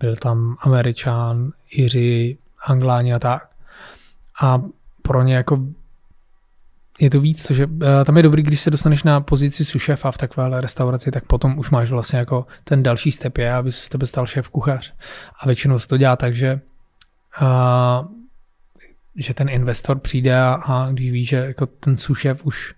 [0.00, 3.48] byl tam Američan, Iři, Angláni a tak.
[4.42, 4.62] A
[5.02, 5.58] pro ně jako
[7.00, 10.10] je to víc, to, že uh, tam je dobrý, když se dostaneš na pozici sušefa
[10.10, 13.82] v takové restauraci, tak potom už máš vlastně jako ten další step je, aby se
[13.82, 14.94] z tebe stal šéf kuchař.
[15.40, 16.60] A většinou se to dělá tak, že
[17.42, 18.18] uh,
[19.16, 22.74] že ten investor přijde a, a když ví, že jako ten sušef už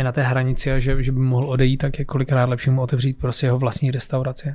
[0.00, 2.82] je na té hranici a že, že by mohl odejít, tak je kolikrát lepší mu
[2.82, 4.54] otevřít prostě jeho vlastní restauraci.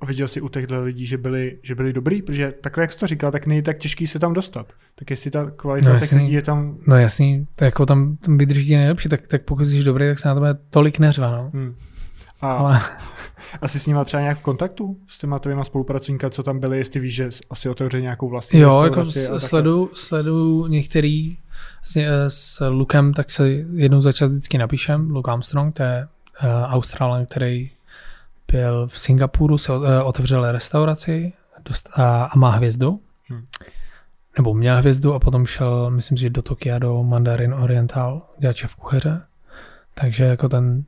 [0.00, 2.22] A viděl jsi u těchto lidí, že byli, že byli dobrý?
[2.22, 4.66] Protože takhle, jak jsi to říkal, tak není tak těžký se tam dostat.
[4.94, 6.78] Tak jestli ta kvalita no, těch lidí je tam...
[6.86, 10.28] No jasný, to jako tam, tam vydrží nejlepší, tak, tak pokud jsi dobrý, tak se
[10.28, 11.30] na tebe tolik neřva.
[11.30, 11.50] No.
[11.54, 11.74] Hmm.
[12.40, 12.80] A Ale...
[13.60, 17.00] asi s nima třeba nějak v kontaktu s těma tvýma spolupracovníka, co tam byli, jestli
[17.00, 19.04] víš, že asi otevře nějakou vlastní Jo, jako
[19.38, 21.36] sledu, sledu některý
[21.86, 25.10] vlastně, eh, s Lukem, tak se jednou za čas vždycky napíšem.
[25.10, 26.08] Luke Armstrong, to je
[26.42, 27.70] uh, Australan, který
[28.52, 31.32] byl v Singapuru, se uh, otevřel restauraci
[31.64, 33.00] dost, uh, a má hvězdu.
[33.28, 33.44] Hmm.
[34.36, 38.74] Nebo měl hvězdu a potom šel, myslím, že do Tokia, do Mandarin Oriental, dělat v
[38.74, 39.22] kuchaře.
[39.94, 40.84] Takže jako ten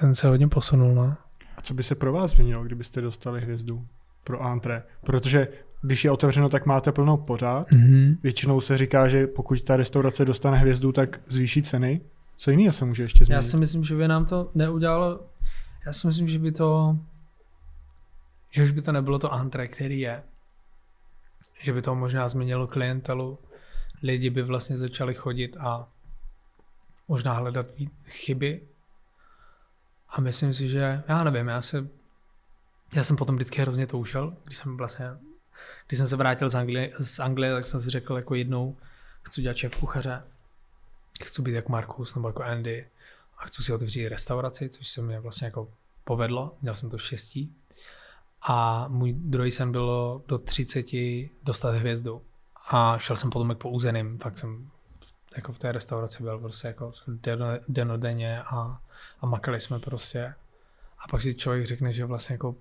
[0.00, 1.16] ten se hodně posunul, no.
[1.56, 3.86] A co by se pro vás změnilo, kdybyste dostali hvězdu
[4.24, 4.82] pro antré?
[5.00, 5.48] Protože
[5.84, 7.70] když je otevřeno, tak máte plnou pořád.
[7.70, 8.16] Mm-hmm.
[8.22, 12.00] Většinou se říká, že pokud ta restaurace dostane hvězdu, tak zvýší ceny.
[12.36, 13.36] Co jiného se může ještě změnit?
[13.36, 15.20] Já si myslím, že by nám to neudělalo.
[15.86, 16.98] Já si myslím, že by to
[18.50, 20.22] že už by to nebylo to antré, který je.
[21.62, 23.38] Že by to možná změnilo klientelu.
[24.02, 25.88] Lidi by vlastně začali chodit a
[27.08, 27.66] možná hledat
[28.04, 28.60] chyby
[30.08, 31.88] a myslím si, že, já nevím, já se,
[32.94, 35.06] já jsem potom vždycky hrozně toušel, když jsem vlastně,
[35.88, 38.76] když jsem se vrátil z Anglie, z Anglie, tak jsem si řekl jako jednou,
[39.22, 40.22] chci dělat šéf kuchaře,
[41.24, 42.86] chci být jako Markus nebo jako Andy
[43.38, 45.68] a chci si otevřít restauraci, což se mi vlastně jako
[46.04, 47.54] povedlo, měl jsem to štěstí.
[48.42, 50.86] A můj druhý sen bylo do 30
[51.42, 52.22] dostat hvězdu.
[52.70, 54.70] A šel jsem potom po úzeným, fakt jsem
[55.36, 56.92] jako v té restauraci byl prostě jako
[57.68, 58.80] denodenně a,
[59.20, 60.34] a makali jsme prostě.
[60.98, 62.56] A pak si člověk řekne, že vlastně jako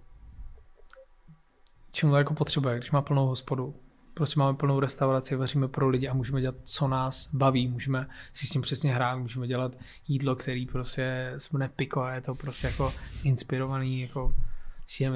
[1.94, 3.76] čím to jako potřebuje, když má plnou hospodu.
[4.14, 7.68] Prostě máme plnou restauraci, vaříme pro lidi a můžeme dělat, co nás baví.
[7.68, 9.72] Můžeme si s tím přesně hrát, můžeme dělat
[10.08, 14.36] jídlo, který prostě jsme nepiko a je to prostě jako inspirovaný, jako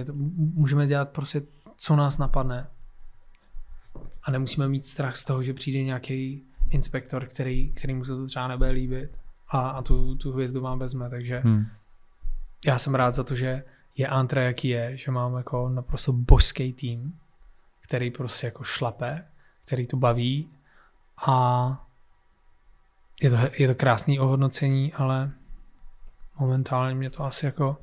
[0.05, 1.41] to, můžeme dělat prostě,
[1.77, 2.67] co nás napadne.
[4.23, 8.25] A nemusíme mít strach z toho, že přijde nějaký inspektor, který, který mu se to
[8.25, 9.19] třeba nebude líbit
[9.49, 11.65] a, a tu, tu hvězdu vám vezme, takže hmm.
[12.65, 13.63] já jsem rád za to, že
[13.97, 17.19] je Antra jaký je, že mám jako naprosto božský tým,
[17.81, 19.25] který prostě jako šlape,
[19.65, 20.49] který to baví
[21.27, 21.87] a
[23.21, 25.31] je to, je to krásný ohodnocení, ale
[26.39, 27.77] momentálně mě to asi jako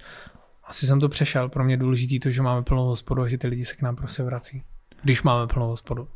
[0.64, 1.48] asi jsem to přešel.
[1.48, 3.96] Pro mě důležitý to, že máme plnou hospodu a že ty lidi se k nám
[3.96, 4.62] prostě vrací.
[5.02, 6.08] Když máme plnou hospodu.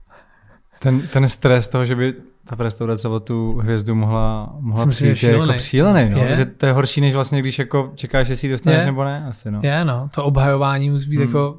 [0.78, 2.14] Ten, ten stres toho, že by
[2.44, 6.10] ta restaurace o tu hvězdu mohla, mohla Myslím, přijít, je jako šílený.
[6.10, 6.18] No?
[6.18, 6.34] Je.
[6.36, 8.86] Že to je horší, než vlastně, když jako čekáš, jestli ji dostaneš je.
[8.86, 9.26] nebo ne.
[9.28, 9.60] Asi, no.
[9.62, 10.08] Je, no.
[10.14, 11.26] To obhajování musí být hmm.
[11.26, 11.58] jako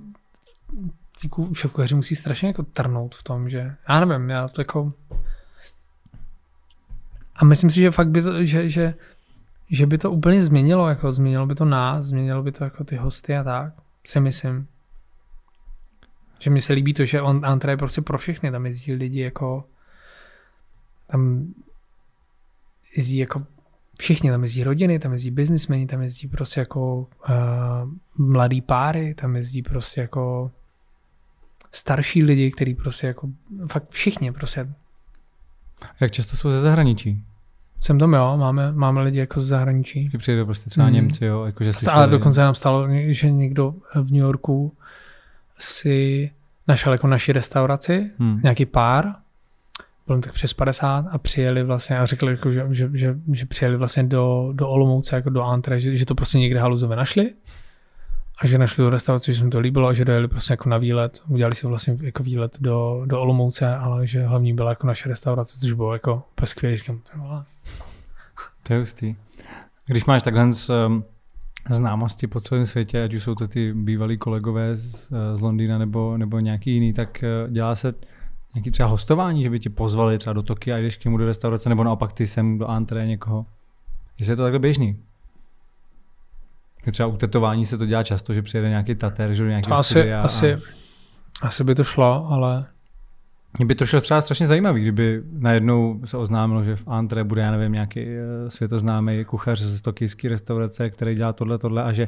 [1.22, 4.94] ti šéfkuchaři musí strašně jako trnout v tom, že já nevím, já to jako
[7.40, 8.94] a myslím si, že fakt by to, že, že,
[9.72, 12.96] že by to úplně změnilo, jako změnilo by to nás, změnilo by to jako ty
[12.96, 13.74] hosty a tak,
[14.06, 14.68] si myslím.
[16.40, 19.22] Že mi se líbí to, že on Antra je prostě pro všechny, tam jezdí lidi
[19.22, 19.66] jako
[21.12, 21.54] tam
[22.98, 23.46] jezdí jako
[24.00, 27.06] všichni, tam jezdí rodiny, tam jezdí biznismeni, tam jezdí prostě jako uh,
[28.18, 30.52] mladý páry, tam jezdí prostě jako
[31.72, 33.30] starší lidi, který prostě jako
[33.72, 34.70] fakt všichni prostě.
[36.00, 37.24] Jak často jsou ze zahraničí?
[37.82, 40.10] Jsem tam, jo, máme, máme lidi jako z zahraničí.
[40.10, 40.94] Že přijde prostě třeba mm.
[40.94, 41.94] Němci, jo, jakože slyšeli.
[41.94, 44.78] Ale dokonce nám stalo, že někdo v New Yorku
[45.60, 46.32] si
[46.68, 48.40] našel jako naši restauraci, hmm.
[48.44, 49.16] nějaký pár,
[50.08, 53.78] byl tak přes 50 a přijeli vlastně a řekli, jako, že, že, že, že, přijeli
[53.78, 57.34] vlastně do, do Olomouce, jako do Antre, že, že to prostě někde haluzové našli
[58.42, 60.70] a že našli tu restauraci, že se mi to líbilo a že dojeli prostě jako
[60.70, 61.22] na výlet.
[61.28, 65.60] Udělali si vlastně jako výlet do, do Olomouce, ale že hlavní byla jako naše restaurace,
[65.60, 66.78] což bylo jako skvělý.
[66.78, 67.02] Říkám,
[68.64, 69.16] to je hustý.
[69.86, 71.04] Když máš takhle z, um,
[71.76, 76.18] známosti po celém světě, ať už jsou to ty bývalí kolegové z, z Londýna nebo,
[76.18, 77.94] nebo nějaký jiný, tak uh, dělá se
[78.56, 81.26] nějaký třeba hostování, že by tě pozvali třeba do Tokia a jdeš k němu do
[81.26, 83.46] restaurace, nebo naopak ty sem do Antre někoho.
[84.20, 85.00] Jestli je to takhle běžný.
[86.92, 90.14] Třeba u tetování se to dělá často, že přijede nějaký tater, že do nějakého asi,
[90.14, 90.22] a...
[90.22, 90.58] asi,
[91.42, 92.66] asi by to šlo, ale
[93.58, 97.42] mě by to šlo třeba strašně zajímavý, kdyby najednou se oznámilo, že v Antre bude,
[97.42, 102.08] já nevím, nějaký eh, světoznámý kuchař z tokijské restaurace, který dělá tohle, tohle a že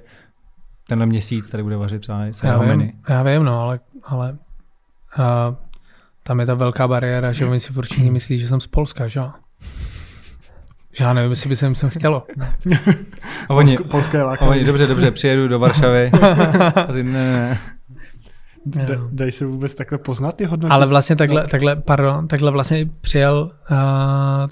[0.88, 4.38] tenhle měsíc tady bude vařit třeba já vím, já vím, no, ale, ale
[5.20, 5.56] uh,
[6.24, 9.20] tam je ta velká bariéra, že oni si určitě myslí, že jsem z Polska, že
[9.20, 9.32] jo?
[10.94, 12.28] Že já nevím, jestli by se jim sem chtělo.
[13.50, 16.12] a oni, Polské oni, dobře, dobře, přijedu do Varšavy.
[16.76, 17.58] a ty, ne, ne.
[18.66, 20.74] Da, dají se vůbec takhle poznat ty hodnoty?
[20.74, 23.78] Ale vlastně takhle, takhle, pardon, takhle vlastně přijel uh,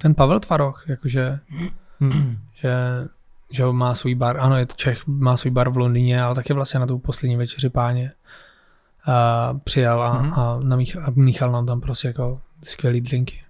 [0.01, 1.39] ten Pavel Tvaroch, jakože,
[1.99, 2.37] hmm.
[2.53, 2.73] že,
[3.51, 6.53] že má svůj bar, ano, je to Čech, má svůj bar v Londýně, ale taky
[6.53, 8.11] vlastně na tu poslední večeři páně
[9.07, 10.33] uh, přijel a, hmm.
[10.33, 13.41] a, na Mich- a míchal nám tam prostě jako skvělý drinky.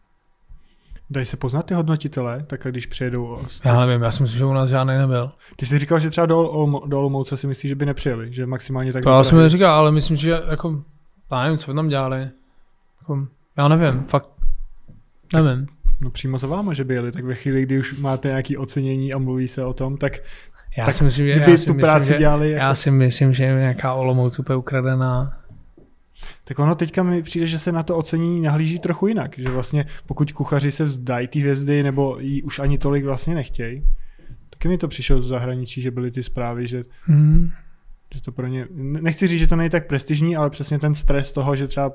[1.09, 3.37] Dají se poznat ty hodnotitele, takhle když přijedou?
[3.63, 5.31] Já nevím, já si myslím, že u nás žádný nebyl.
[5.55, 8.93] Ty jsi říkal, že třeba do, do Olomouce si myslíš, že by nepřijeli, že maximálně
[8.93, 9.03] tak.
[9.03, 10.83] To já jsem říkal, ale myslím, že jako,
[11.31, 12.29] já nevím, co by tam dělali.
[13.01, 14.29] Jako, já nevím, fakt,
[15.33, 15.67] nevím.
[16.01, 19.13] No přímo za váma, že by jeli, tak ve chvíli, kdy už máte nějaké ocenění
[19.13, 20.13] a mluví se o tom, tak
[20.77, 22.51] já tak si myslím, že, kdyby já si tu myslím, práci že, dělali.
[22.51, 22.63] Jako...
[22.63, 25.38] Já si myslím, že je nějaká Olomouc úplně ukradená
[26.43, 29.85] tak ono teďka mi přijde, že se na to ocenění nahlíží trochu jinak, že vlastně
[30.05, 33.83] pokud kuchaři se vzdají ty hvězdy nebo ji už ani tolik vlastně nechtějí,
[34.49, 37.51] taky mi to přišlo z zahraničí, že byly ty zprávy, že, mm.
[38.13, 41.31] že to pro ně, nechci říct, že to není tak prestižní, ale přesně ten stres
[41.31, 41.91] toho, že třeba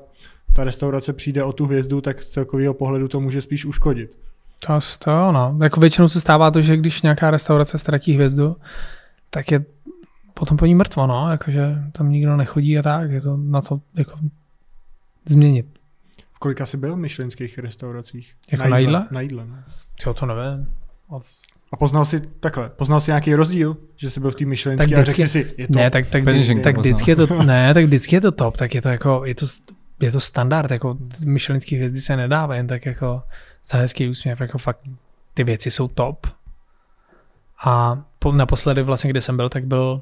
[0.53, 4.17] ta restaurace přijde o tu hvězdu, tak z celkového pohledu to může spíš uškodit.
[4.67, 5.57] To, to no.
[5.63, 8.55] Jako většinou se stává to, že když nějaká restaurace ztratí hvězdu,
[9.29, 9.65] tak je
[10.39, 13.81] potom po ní mrtvo, no, jakože tam nikdo nechodí a tak, je to na to
[13.95, 14.19] jako
[15.25, 15.65] změnit.
[16.33, 18.35] V kolika jsi byl v myšlenských restauracích?
[18.51, 19.07] Jako na jídle?
[19.11, 19.55] Na jídle, no.
[20.05, 20.67] Jo, to nevím.
[21.71, 25.03] A poznal jsi takhle, poznal jsi nějaký rozdíl, že jsi byl v té myšlenské a
[25.03, 28.15] řekl si, je to Ne, tak, tak, vždy, tak vždycky je to, ne, tak vždycky
[28.15, 29.45] je to top, tak je to jako, je to,
[29.99, 33.21] je to standard, jako myšlenské hvězdy se nedává jen tak jako
[33.67, 34.79] za hezký úsměv, jako fakt
[35.33, 36.27] ty věci jsou top.
[37.65, 40.01] A po, naposledy vlastně, kde jsem byl, tak byl,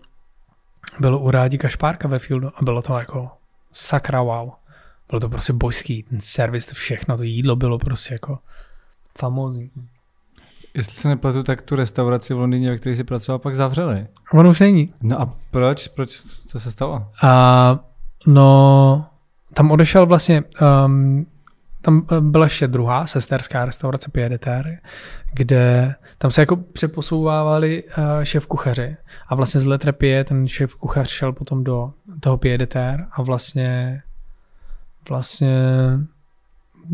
[1.00, 3.30] byl u Rádíka Špárka ve Fieldu a bylo to jako
[3.72, 4.52] sakra wow.
[5.10, 8.40] Bylo to prostě božský, ten servis, to všechno, to jídlo bylo prostě jako
[9.18, 9.72] famózní.
[10.74, 14.08] Jestli se nepletu, tak tu restauraci v Londýně, ve které jsi pracoval, pak zavřeli.
[14.34, 14.94] Ono už není.
[15.02, 15.88] No a proč?
[15.88, 16.22] Proč?
[16.46, 17.08] Co se stalo?
[17.24, 17.80] A,
[18.28, 19.06] no,
[19.54, 20.44] tam odešel vlastně,
[20.86, 21.26] um,
[21.84, 24.78] tam byla ještě druhá sesterská restaurace Piedeter,
[25.34, 31.10] kde tam se jako přeposouvávali uh, šéf kuchaři a vlastně z Letrepie ten šéf kuchař
[31.10, 34.02] šel potom do toho Piedeter a vlastně
[35.10, 35.56] vlastně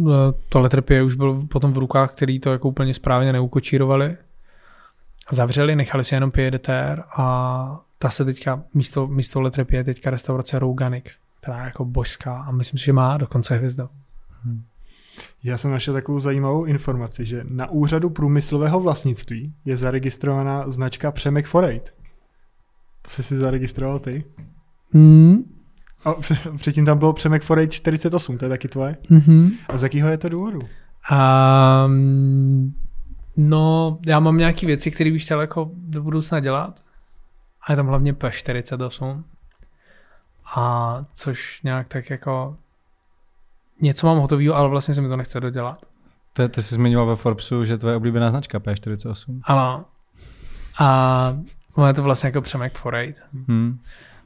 [0.02, 4.18] eh, tohle trpě už byl potom v rukách, který to jako úplně správně neukočírovali.
[5.32, 10.60] Zavřeli, nechali si jenom piedetér a ta se teďka místo, místo Letrepě je teďka restaurace
[10.60, 11.12] Rouganik,
[11.42, 13.90] která je jako božská a myslím si, že má dokonce hvězdu.
[14.44, 14.64] Hmm.
[15.44, 21.48] Já jsem našel takovou zajímavou informaci, že na úřadu průmyslového vlastnictví je zaregistrovaná značka Přemek
[21.48, 21.94] Forejt.
[23.02, 24.24] To jsi si zaregistroval ty?
[24.94, 25.44] Mm,
[26.06, 26.14] a
[26.58, 28.98] předtím tam bylo Přemek Forej 48, to je taky tvoje?
[29.12, 29.52] Mm-hmm.
[29.68, 30.60] A z jakého je to důvodu?
[31.12, 32.74] Um,
[33.38, 36.84] no, já mám nějaké věci, které bych chtěl jako do budoucna dělat.
[37.68, 39.24] A je tam hlavně P48.
[40.56, 42.58] A což nějak tak jako
[43.82, 45.86] něco mám hotového, ale vlastně se mi to nechce dodělat.
[46.34, 49.40] To, ty jsi zmiňoval ve Forbesu, že tvoje oblíbená značka P48.
[49.44, 49.86] Ano.
[50.80, 51.38] A
[51.88, 53.14] je to vlastně jako Přemek Forej.
[53.48, 53.80] Hmm.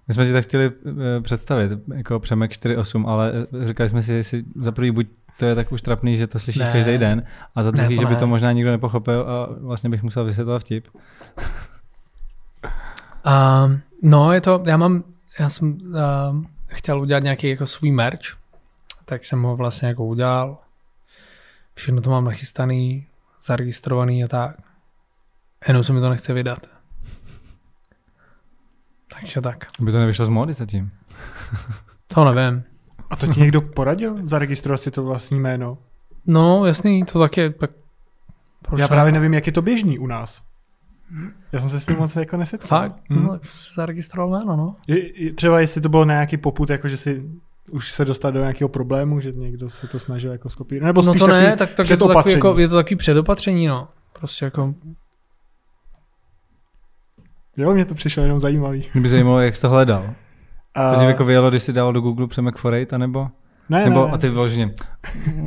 [0.08, 3.32] My jsme ti tak chtěli eh, představit, jako Přemek 4.8, ale
[3.62, 6.40] eh, říkali jsme si, jestli za prvý buď to je tak už trapný, že to
[6.40, 6.72] slyšíš ne.
[6.74, 7.24] každý den,
[7.56, 10.88] a za druhý, že by to možná nikdo nepochopil a vlastně bych musel vysvětlovat vtip.
[13.26, 15.04] Uh, no, je to, já mám,
[15.40, 18.20] já jsem uh, chtěl udělat nějaký jako svůj merch,
[19.06, 20.58] tak jsem ho vlastně jako udělal.
[21.76, 23.08] Všechno to mám nachystaný,
[23.42, 24.56] zaregistrovaný a tak.
[25.68, 26.68] Jenom se mi to nechce vydat.
[29.20, 29.66] Takže tak.
[29.80, 30.92] By to nevyšlo z módy zatím.
[32.08, 32.64] to nevím.
[33.10, 34.28] A to ti někdo poradil?
[34.28, 35.78] Zaregistrovat si to vlastní jméno?
[36.26, 37.50] No, jasný, to taky.
[37.50, 37.72] Tak
[38.62, 40.42] proč Já právě nevím, jak je to běžný u nás.
[41.52, 42.80] Já jsem se s tím moc jako nesetkal.
[42.80, 42.96] Fakt?
[43.10, 43.26] Hmm.
[43.26, 43.40] No,
[43.76, 44.76] zaregistroval jméno, no.
[44.88, 47.24] Je, je, třeba jestli to bylo nějaký poput, jako že si
[47.72, 50.88] už se dostat do nějakého problému, že někdo se to snažil jako skopírovat.
[50.88, 53.88] Nebo no to ne, tak, tak je, to takový, jako, je to takový předopatření, no.
[54.14, 54.74] Prostě jako...
[57.58, 58.86] Jo, mě to přišlo jenom zajímavý.
[58.94, 60.14] Mě by zajímalo, jak jsi to hledal.
[60.76, 60.96] A...
[60.96, 63.28] To jako vyjelo, když jsi dal do Google Přemek Forejt, anebo?
[63.70, 64.74] Ne, Nebo ne, a ty vyloženě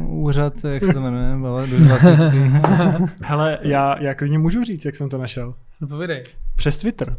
[0.07, 1.67] úřad, jak se to jmenuje, bale,
[3.21, 5.55] Hele, já, já klidně můžu říct, jak jsem to našel.
[5.81, 6.23] No povědej.
[6.57, 7.17] Přes Twitter.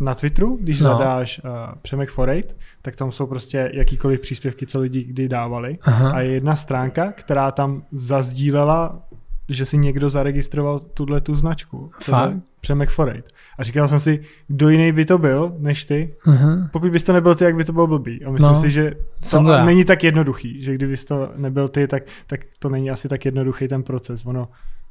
[0.00, 0.88] Na Twitteru, když no.
[0.88, 1.40] zadáš
[1.82, 5.78] Přemek Forejt, tak tam jsou prostě jakýkoliv příspěvky, co lidi kdy dávali.
[5.82, 6.12] Aha.
[6.12, 9.02] A je jedna stránka, která tam zazdílela
[9.48, 11.90] že si někdo zaregistroval tuhle tu značku.
[12.02, 12.36] Fakt?
[12.62, 13.32] Přemek Forejt.
[13.58, 16.14] A říkal jsem si, kdo jiný by to byl, než ty.
[16.26, 16.68] Uh-huh.
[16.70, 18.24] Pokud bys to nebyl ty, jak by to byl blbý.
[18.24, 18.94] A myslím no, si, že
[19.30, 23.24] to, není tak jednoduchý, že kdybys to nebyl ty, tak, tak to není asi tak
[23.24, 24.26] jednoduchý ten proces.
[24.26, 24.48] Ono,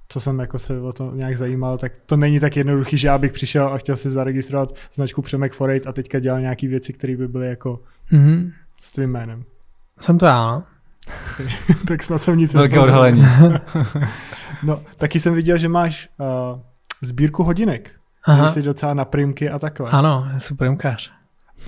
[0.09, 3.17] co jsem jako se o to nějak zajímal, tak to není tak jednoduchý, že já
[3.17, 7.17] bych přišel a chtěl si zaregistrovat značku Přemek Forejt a teďka dělal nějaké věci, které
[7.17, 7.79] by byly jako
[8.11, 8.51] uh-huh.
[8.81, 9.43] s tvým jménem.
[9.99, 10.63] Jsem to já, no.
[11.87, 13.21] tak snad jsem nic Velké odhalení.
[14.63, 16.59] no, taky jsem viděl, že máš uh,
[17.01, 17.91] sbírku hodinek.
[18.23, 18.47] Aha.
[18.47, 19.91] Jsi docela na primky a takhle.
[19.91, 21.11] Ano, jsem primkář.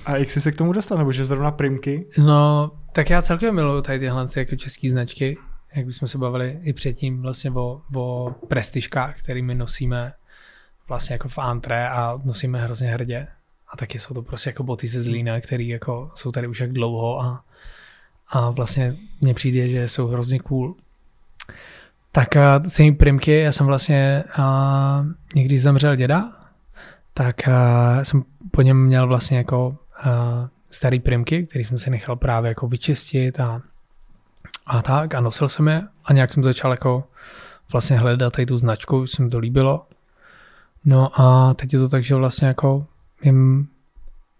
[0.06, 2.06] A jak jsi se k tomu dostal, nebo že zrovna primky?
[2.18, 5.38] No, tak já celkem miluju tady tyhle jako české značky,
[5.74, 10.12] jak bychom se bavili i předtím vlastně o, o prestižkách, kterými nosíme
[10.88, 13.26] vlastně jako v antré a nosíme hrozně hrdě.
[13.72, 16.72] A taky jsou to prostě jako boty ze Zlína, které jako jsou tady už jak
[16.72, 17.44] dlouho a
[18.28, 20.74] a vlastně mně přijde, že jsou hrozně cool.
[22.14, 26.32] Tak s těmi primky, já jsem vlastně, a, někdy zemřel děda,
[27.14, 32.16] tak a, jsem po něm měl vlastně jako a, starý primky, který jsem si nechal
[32.16, 33.62] právě jako vyčistit a,
[34.66, 37.04] a tak a nosil jsem je a nějak jsem začal jako
[37.72, 39.86] vlastně hledat tady tu značku, už se mi to líbilo.
[40.84, 42.86] No a teď je to tak, že vlastně jako
[43.22, 43.68] jim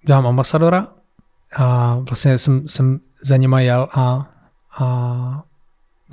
[0.07, 0.87] dám ambasadora
[1.57, 4.31] a vlastně jsem, jsem za něma jel a,
[4.79, 5.43] a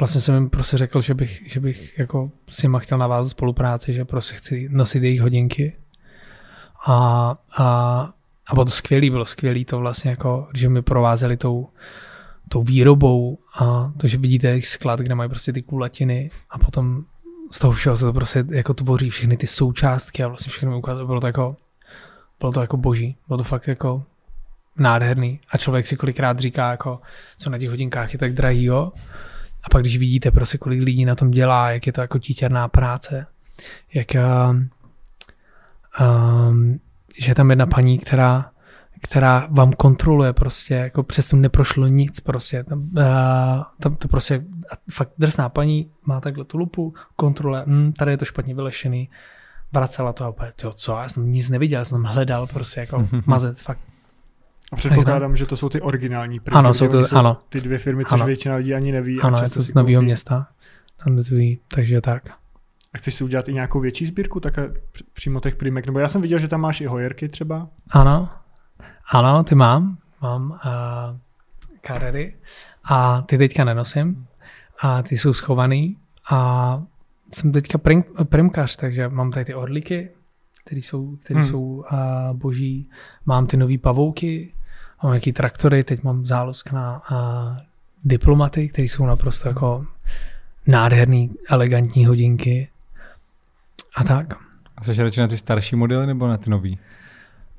[0.01, 3.93] vlastně jsem jim prostě řekl, že bych, že bych jako s nima chtěl navázat spolupráci,
[3.93, 5.73] že prostě chci nosit jejich hodinky.
[6.85, 6.95] A,
[7.57, 7.65] a,
[8.47, 11.67] a bylo to skvělý, bylo skvělý to vlastně jako, že mi provázeli tou,
[12.49, 17.03] tou výrobou a to, že vidíte jejich sklad, kde mají prostě ty kulatiny a potom
[17.51, 20.77] z toho všeho se to prostě jako tvoří všechny ty součástky a vlastně všechno mi
[20.77, 21.55] ukázalo, bylo to jako,
[22.39, 24.03] bylo to jako boží, bylo to fakt jako
[24.77, 26.99] nádherný a člověk si kolikrát říká, jako,
[27.37, 28.91] co na těch hodinkách je tak drahý, jo?
[29.63, 32.67] A pak když vidíte prostě, kolik lidí na tom dělá, jak je to jako títěrná
[32.67, 33.27] práce,
[33.93, 34.07] jak
[35.99, 36.79] um,
[37.17, 38.51] že je tam jedna paní, která,
[39.01, 44.45] která vám kontroluje prostě, jako přes neprošlo nic prostě, tam, uh, tam to prostě,
[44.91, 49.09] fakt drsná paní má takhle tu lupu, kontroluje, hm, tady je to špatně vylešený,
[49.71, 53.61] vracela to a opět, co, já jsem nic neviděl, já jsem hledal prostě jako mazec,
[53.61, 53.90] fakt
[54.71, 56.57] a předpokládám, že to jsou ty originální printy.
[56.57, 57.37] Ano, jsou to, jsou ano.
[57.49, 58.25] Ty dvě firmy, což ano.
[58.25, 59.21] většina lidí ani neví.
[59.21, 60.47] Ano, je to z nového města.
[61.67, 62.23] Takže tak.
[62.93, 64.53] A chceš si udělat i nějakou větší sbírku, tak
[65.13, 65.85] přímo těch primek?
[65.85, 67.67] Nebo já jsem viděl, že tam máš i hojerky třeba.
[67.89, 68.29] Ano,
[69.11, 69.97] ano, ty mám.
[70.21, 70.57] Mám uh,
[71.81, 72.35] karery
[72.83, 74.27] a ty teďka nenosím
[74.79, 75.97] a ty jsou schovaný
[76.29, 76.81] a
[77.33, 80.09] jsem teďka prim, primkař, takže mám tady ty orlíky,
[80.65, 81.49] které jsou, který hmm.
[81.49, 81.83] jsou uh,
[82.33, 82.89] boží.
[83.25, 84.53] Mám ty nové pavouky,
[85.03, 87.17] mám nějaký traktory, teď mám zálosk na uh,
[88.03, 89.85] diplomaty, které jsou naprosto jako
[90.67, 92.67] nádherný, elegantní hodinky
[93.95, 94.33] a tak.
[94.77, 96.79] A jsi radši na ty starší modely nebo na ty nový?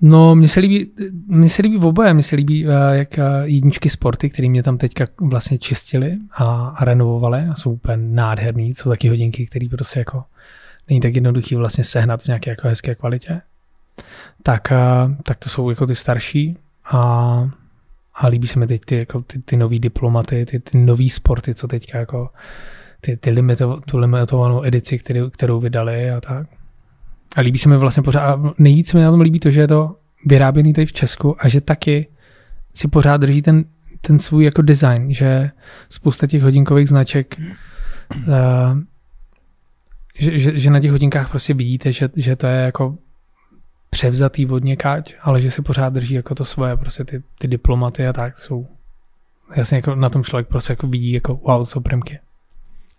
[0.01, 0.91] No, mně se líbí,
[1.27, 2.15] mně se líbí oboje.
[2.15, 6.67] Mně se líbí, uh, jak uh, jedničky sporty, které mě tam teďka vlastně čistili a,
[6.77, 8.75] a renovovali a jsou úplně nádherný.
[8.75, 10.25] Jsou taky hodinky, které prostě jako
[10.89, 13.41] není tak jednoduchý vlastně sehnat v nějaké jako hezké kvalitě.
[14.43, 17.51] Tak, uh, tak to jsou jako ty starší a
[18.15, 21.55] a líbí se mi teď ty, jako ty, ty nový diplomaty, ty, ty nový sporty,
[21.55, 22.31] co teďka jako
[23.01, 26.47] ty, ty limito, tu limitovanou edici, kterou, kterou vydali a tak.
[27.37, 29.69] A líbí se mi vlastně pořád, a nejvíce mi na tom líbí to, že je
[29.69, 32.07] to vyráběný tady v Česku a že taky
[32.75, 33.65] si pořád drží ten,
[34.01, 35.51] ten svůj jako design, že
[35.89, 37.37] spousta těch hodinkových značek
[38.17, 38.79] uh,
[40.19, 42.99] že, že, že na těch hodinkách prostě vidíte, že, že to je jako
[43.93, 48.07] převzatý od někáť, ale že si pořád drží jako to svoje, prostě ty, ty diplomaty
[48.07, 48.67] a tak jsou
[49.57, 52.19] jasně jako na tom člověk prostě jako vidí jako wow, jsou primky.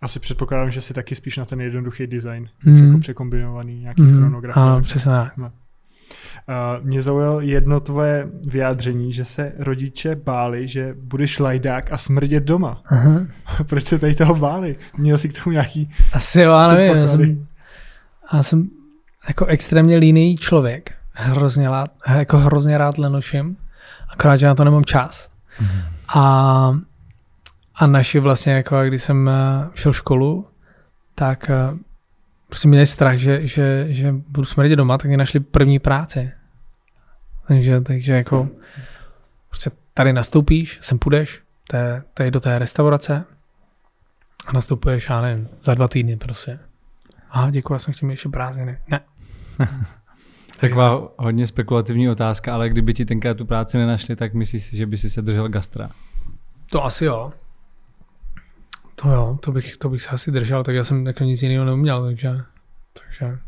[0.00, 2.86] Asi předpokládám, že si taky spíš na ten jednoduchý design, mm.
[2.86, 4.16] jako překombinovaný nějaký mm.
[4.16, 4.56] chronograf.
[4.56, 5.38] Ano, přesně tak.
[5.38, 5.44] Uh,
[6.82, 12.82] mě zaujalo jedno tvoje vyjádření, že se rodiče báli, že budeš lajdák a smrdět doma.
[12.90, 13.28] Uh-huh.
[13.68, 14.76] Proč se tady toho báli?
[14.98, 15.90] Měl jsi k tomu nějaký...
[16.12, 16.96] Asi jo, nevím.
[16.96, 17.46] Já jsem,
[18.32, 18.70] já jsem
[19.28, 20.92] jako extrémně líný člověk.
[21.12, 23.56] Hrozně rád, jako hrozně rád lenoším,
[24.08, 25.30] akorát, že na to nemám čas.
[25.60, 25.82] Mm-hmm.
[26.14, 26.78] A,
[27.74, 30.46] a naši vlastně, jako když jsem eh, šel školu,
[31.14, 31.76] tak eh,
[32.48, 36.32] prostě měli strach, že, že, že budu smrdit doma, tak mě našli první práci.
[37.48, 38.48] Takže, takže jako
[39.48, 41.40] prostě tady nastoupíš, sem půjdeš,
[42.14, 43.24] tady do té restaurace
[44.46, 46.58] a nastupuješ, já nevím, za dva týdny prostě.
[47.30, 48.78] Aha, děkuji, já jsem chtěl ještě prázdniny.
[48.88, 49.00] Ne.
[50.60, 54.86] Taková hodně spekulativní otázka, ale kdyby ti tenkrát tu práci nenašli, tak myslíš si, že
[54.86, 55.90] by si se držel gastra?
[56.70, 57.32] To asi jo.
[58.94, 61.64] To jo, to bych, to bych se asi držel, tak já jsem jako nic jiného
[61.64, 62.40] neuměl, takže,
[62.92, 63.38] takže...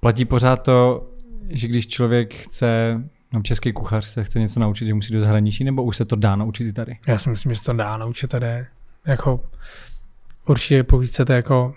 [0.00, 1.08] Platí pořád to,
[1.48, 3.00] že když člověk chce,
[3.32, 6.16] no český kuchař se chce něco naučit, že musí do zahraničí, nebo už se to
[6.16, 6.98] dá naučit i tady?
[7.06, 8.66] Já si myslím, že se to dá naučit tady.
[9.06, 9.40] Jako,
[10.46, 11.74] určitě pokud chcete jako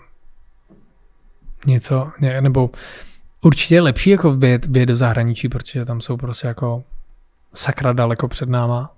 [1.66, 2.70] něco, nebo
[3.40, 6.84] určitě je lepší jako vyjet, vyjet do zahraničí, protože tam jsou prostě jako
[7.54, 8.92] sakra daleko před náma,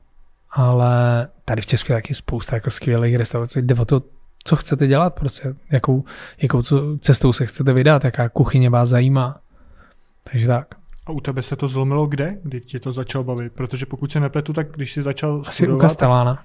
[0.50, 4.02] ale tady v Česku je taky spousta jako skvělých restaurací, jde o to,
[4.44, 6.04] co chcete dělat, prostě, jakou,
[6.42, 6.62] jakou
[6.98, 9.40] cestou se chcete vydat, jaká kuchyně vás zajímá.
[10.32, 10.74] Takže tak.
[11.06, 13.52] A u tebe se to zlomilo kde, kdy tě to začalo bavit?
[13.52, 16.42] Protože pokud se nepletu, tak když jsi začal Asi studovat, u Kastelána.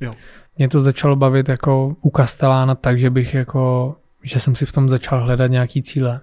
[0.00, 0.12] Jo.
[0.58, 4.72] Mě to začalo bavit jako u Kastelána tak, že bych jako, že jsem si v
[4.72, 6.20] tom začal hledat nějaký cíle.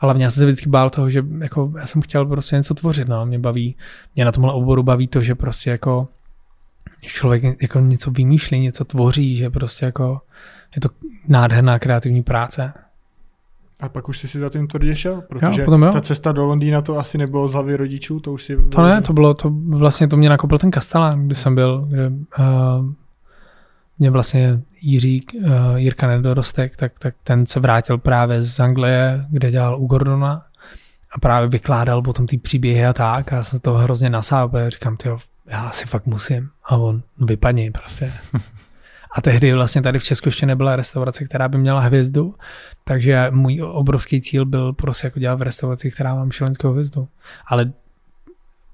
[0.00, 3.26] Ale mě se vždycky bál toho, že jako já jsem chtěl prostě něco tvořit, no.
[3.26, 3.76] Mě baví,
[4.14, 6.08] mě na tomhle oboru baví to, že prostě jako
[7.00, 10.20] člověk jako něco vymýšlí, něco tvoří, že prostě jako
[10.74, 10.88] je to
[11.28, 12.72] nádherná kreativní práce.
[13.80, 15.92] A pak už jsi si za tím tvrdě šel, protože jo, potom jo.
[15.92, 18.56] ta cesta do Londýna to asi nebylo z hlavy rodičů, to už si...
[18.68, 22.08] To ne, to bylo, to vlastně to mě nakopil ten Kastelán, kde jsem byl, kde
[22.08, 22.92] uh,
[23.98, 29.50] mě vlastně Jiří, uh, Jirka Nedorostek, tak, tak ten se vrátil právě z Anglie, kde
[29.50, 30.46] dělal u Gordona
[31.14, 34.96] a právě vykládal potom ty příběhy a tak a já jsem to hrozně nasápil, říkám,
[34.96, 35.18] tyjo,
[35.48, 36.48] já si fakt musím.
[36.64, 38.12] A on, no vypadni prostě.
[39.14, 42.34] A tehdy vlastně tady v Česku ještě nebyla restaurace, která by měla hvězdu,
[42.84, 47.08] takže můj obrovský cíl byl prostě jako dělat v restauraci, která má myšlenskou hvězdu.
[47.46, 47.72] Ale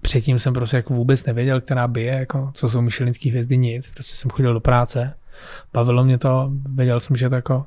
[0.03, 3.89] předtím jsem prostě jako vůbec nevěděl, která by je, jako, co jsou myšelinské hvězdy, nic.
[3.89, 5.15] Prostě jsem chodil do práce,
[5.73, 7.67] bavilo mě to, věděl jsem, že je to jako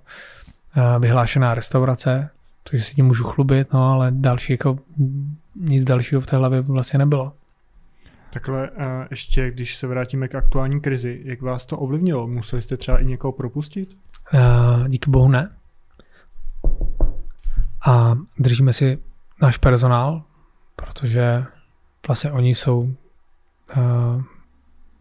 [0.77, 2.29] eh, vyhlášená restaurace,
[2.69, 4.79] takže si tím můžu chlubit, no ale další jako
[5.55, 7.34] nic dalšího v té hlavě vlastně nebylo.
[8.34, 12.27] Takhle a ještě, když se vrátíme k aktuální krizi, jak vás to ovlivnilo?
[12.27, 13.97] Museli jste třeba i někoho propustit?
[14.34, 15.49] Uh, díky bohu ne.
[17.88, 18.97] A držíme si
[19.41, 20.23] náš personál,
[20.75, 21.43] protože
[22.07, 22.79] vlastně oni jsou
[23.77, 24.23] uh,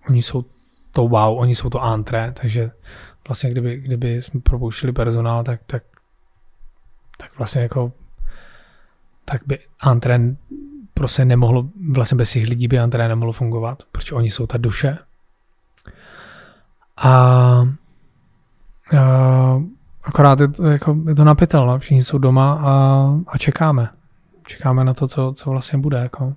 [0.08, 0.44] oni jsou
[0.92, 2.70] to wow, oni jsou to antré, takže
[3.28, 5.82] vlastně kdyby, kdyby jsme propouštili personál, tak, tak,
[7.16, 7.92] tak vlastně jako
[9.24, 10.18] tak by antré
[10.94, 14.98] prostě nemohlo, vlastně bez těch lidí by André nemohlo fungovat, protože oni jsou ta duše.
[16.96, 17.68] A, a
[20.04, 21.78] akorát je to, jako, je to napitel, no?
[21.78, 23.88] všichni jsou doma a, a čekáme.
[24.46, 25.98] Čekáme na to, co, co vlastně bude.
[25.98, 26.34] Jako.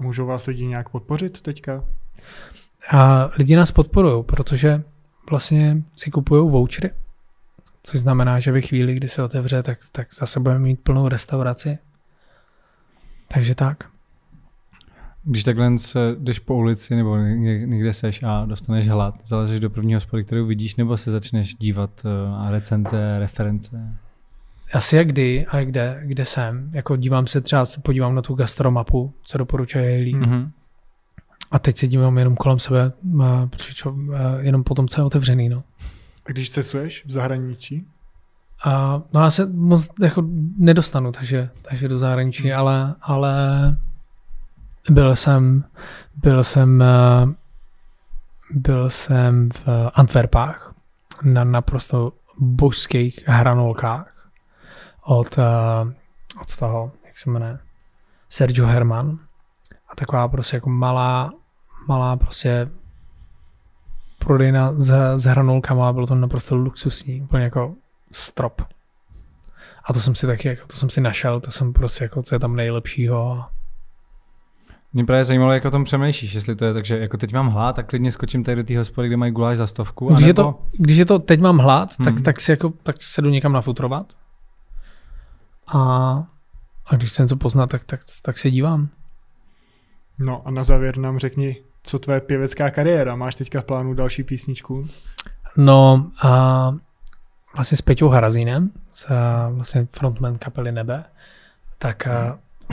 [0.00, 1.84] Můžou vás lidi nějak podpořit teďka?
[2.90, 4.82] A lidi nás podporují, protože
[5.30, 6.90] vlastně si kupují vouchery,
[7.82, 11.78] což znamená, že ve chvíli, kdy se otevře, tak, tak zase budeme mít plnou restauraci
[13.34, 13.84] takže tak.
[15.24, 15.70] Když takhle
[16.18, 20.76] jdeš po ulici nebo někde seš a dostaneš hlad, zalezeš do prvního hospody, kterou vidíš,
[20.76, 22.02] nebo se začneš dívat
[22.36, 23.96] a eh, recenze, reference?
[24.72, 26.70] Asi jak kdy a kde, kde jsem.
[26.72, 30.14] Jako dívám se třeba, se podívám na tu gastromapu, co doporučuje Haley.
[30.14, 30.50] Mm-hmm.
[31.50, 32.92] A teď se dívám jenom kolem sebe,
[33.50, 33.90] protože
[34.40, 35.48] jenom potom, co je otevřený.
[35.48, 35.62] No.
[36.26, 37.86] A když cestuješ v zahraničí?
[38.64, 40.22] A, no já se moc jako
[40.58, 42.58] nedostanu, takže, takže do zahraničí, hmm.
[42.58, 43.36] ale, ale
[44.90, 45.64] byl jsem,
[46.22, 47.26] byl jsem, eh,
[48.50, 50.74] byl jsem v Antwerpách
[51.22, 54.11] na naprosto božských hranolkách
[55.04, 55.94] od, eh,
[56.40, 57.58] od toho, jak se jmenuje,
[58.28, 59.18] Sergio Herman.
[59.88, 61.32] A taková prostě jako malá,
[61.88, 62.68] malá prostě
[64.18, 67.74] prodejna s, s hranolkama, bylo to naprosto luxusní, úplně jako
[68.12, 68.62] strop.
[69.84, 72.34] A to jsem si taky, jako, to jsem si našel, to jsem prostě jako, co
[72.34, 73.44] je tam nejlepšího.
[74.92, 77.48] Mě právě zajímalo, jak o tom přemýšlíš, jestli to je tak, že jako teď mám
[77.48, 80.06] hlad, tak klidně skočím tady do té hospody, kde mají guláš za stovku.
[80.06, 80.28] Když, anebo...
[80.28, 82.04] je to, když je to teď mám hlad, hmm.
[82.04, 84.06] tak, tak, si jako, tak se jdu někam nafutrovat.
[85.66, 85.78] A,
[86.86, 88.88] a když chci něco poznat, tak, tak, tak se dívám.
[90.18, 93.16] No a na závěr nám řekni, co tvoje pěvecká kariéra?
[93.16, 94.86] Máš teďka v plánu další písničku?
[95.56, 96.72] No, a
[97.54, 99.08] vlastně s Peťou Harazínem, s,
[99.50, 101.04] vlastně frontman kapely Nebe,
[101.78, 102.08] tak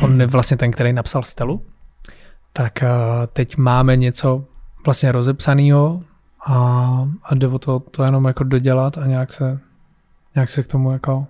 [0.04, 1.66] on je vlastně ten, který napsal Stelu,
[2.54, 2.84] tak
[3.34, 4.46] teď máme něco
[4.86, 6.04] vlastně rozepsaného
[6.48, 6.56] a,
[7.24, 9.60] a jde o to, to jenom jako dodělat a nějak se,
[10.36, 11.28] nějak se k tomu jako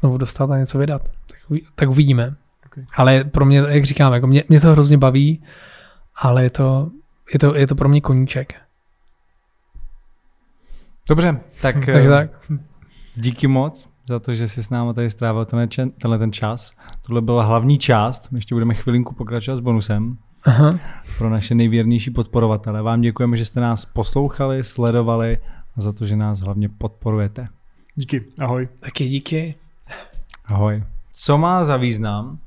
[0.00, 1.02] znovu dostat a něco vydat.
[1.26, 1.38] Tak,
[1.74, 2.34] tak uvidíme.
[2.66, 2.84] Okay.
[2.96, 5.42] Ale pro mě, jak říkám, jako mě, mě to hrozně baví,
[6.16, 6.90] ale je to,
[7.32, 8.54] je to, je to pro mě koníček.
[11.08, 12.30] Dobře, tak, tak, eh, tak.
[13.14, 15.68] díky moc za to, že jsi s námi tady strávil tenhle,
[16.00, 16.72] tenhle ten čas.
[17.06, 20.18] Tohle byla hlavní část, my ještě budeme chvilinku pokračovat s bonusem.
[20.44, 20.78] Aha.
[21.18, 22.82] Pro naše nejvěrnější podporovatele.
[22.82, 25.38] Vám děkujeme, že jste nás poslouchali, sledovali
[25.76, 27.48] a za to, že nás hlavně podporujete.
[27.94, 28.68] Díky, ahoj.
[28.80, 29.54] Taky díky.
[30.52, 30.84] Ahoj.
[31.12, 32.38] Co má za význam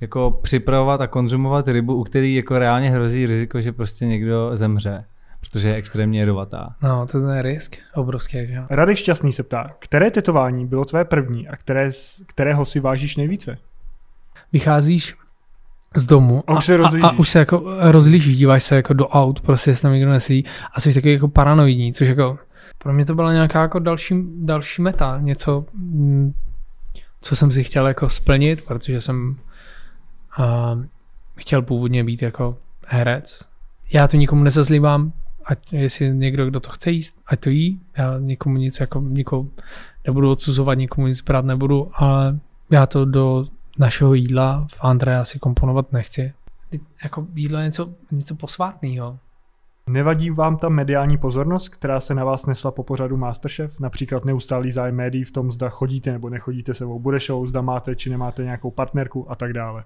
[0.00, 5.04] jako připravovat a konzumovat rybu, u který jako reálně hrozí riziko, že prostě někdo zemře?
[5.40, 6.74] protože je extrémně jedovatá.
[6.82, 8.46] No, to je risk obrovský.
[8.46, 8.62] Že?
[8.70, 11.90] Radek Šťastný se ptá, které tetování bylo tvé první a které,
[12.26, 13.58] kterého si vážíš nejvíce?
[14.52, 15.14] Vycházíš
[15.96, 19.08] z domu a, už se a, a, už se jako rozlížíš, díváš se jako do
[19.08, 22.38] aut, prostě jestli tam někdo nesí a jsi takový jako paranoidní, což jako
[22.78, 25.64] pro mě to byla nějaká jako další, další meta, něco,
[27.20, 29.38] co jsem si chtěl jako splnit, protože jsem
[30.38, 30.84] uh,
[31.36, 33.44] chtěl původně být jako herec.
[33.92, 35.12] Já to nikomu nezazlívám,
[35.44, 37.80] ať jestli někdo, kdo to chce jíst, ať to jí.
[37.96, 39.50] Já nikomu nic, jako nikomu
[40.06, 42.38] nebudu odsuzovat, nikomu nic brát nebudu, ale
[42.70, 43.46] já to do
[43.78, 46.32] našeho jídla v Andre asi komponovat nechci.
[47.02, 49.18] Jako jídlo je něco, něco posvátného.
[49.88, 53.80] Nevadí vám ta mediální pozornost, která se na vás nesla po pořadu Masterchef?
[53.80, 57.96] Například neustálý zájem médií v tom, zda chodíte nebo nechodíte se bude show, zda máte
[57.96, 59.84] či nemáte nějakou partnerku a tak dále.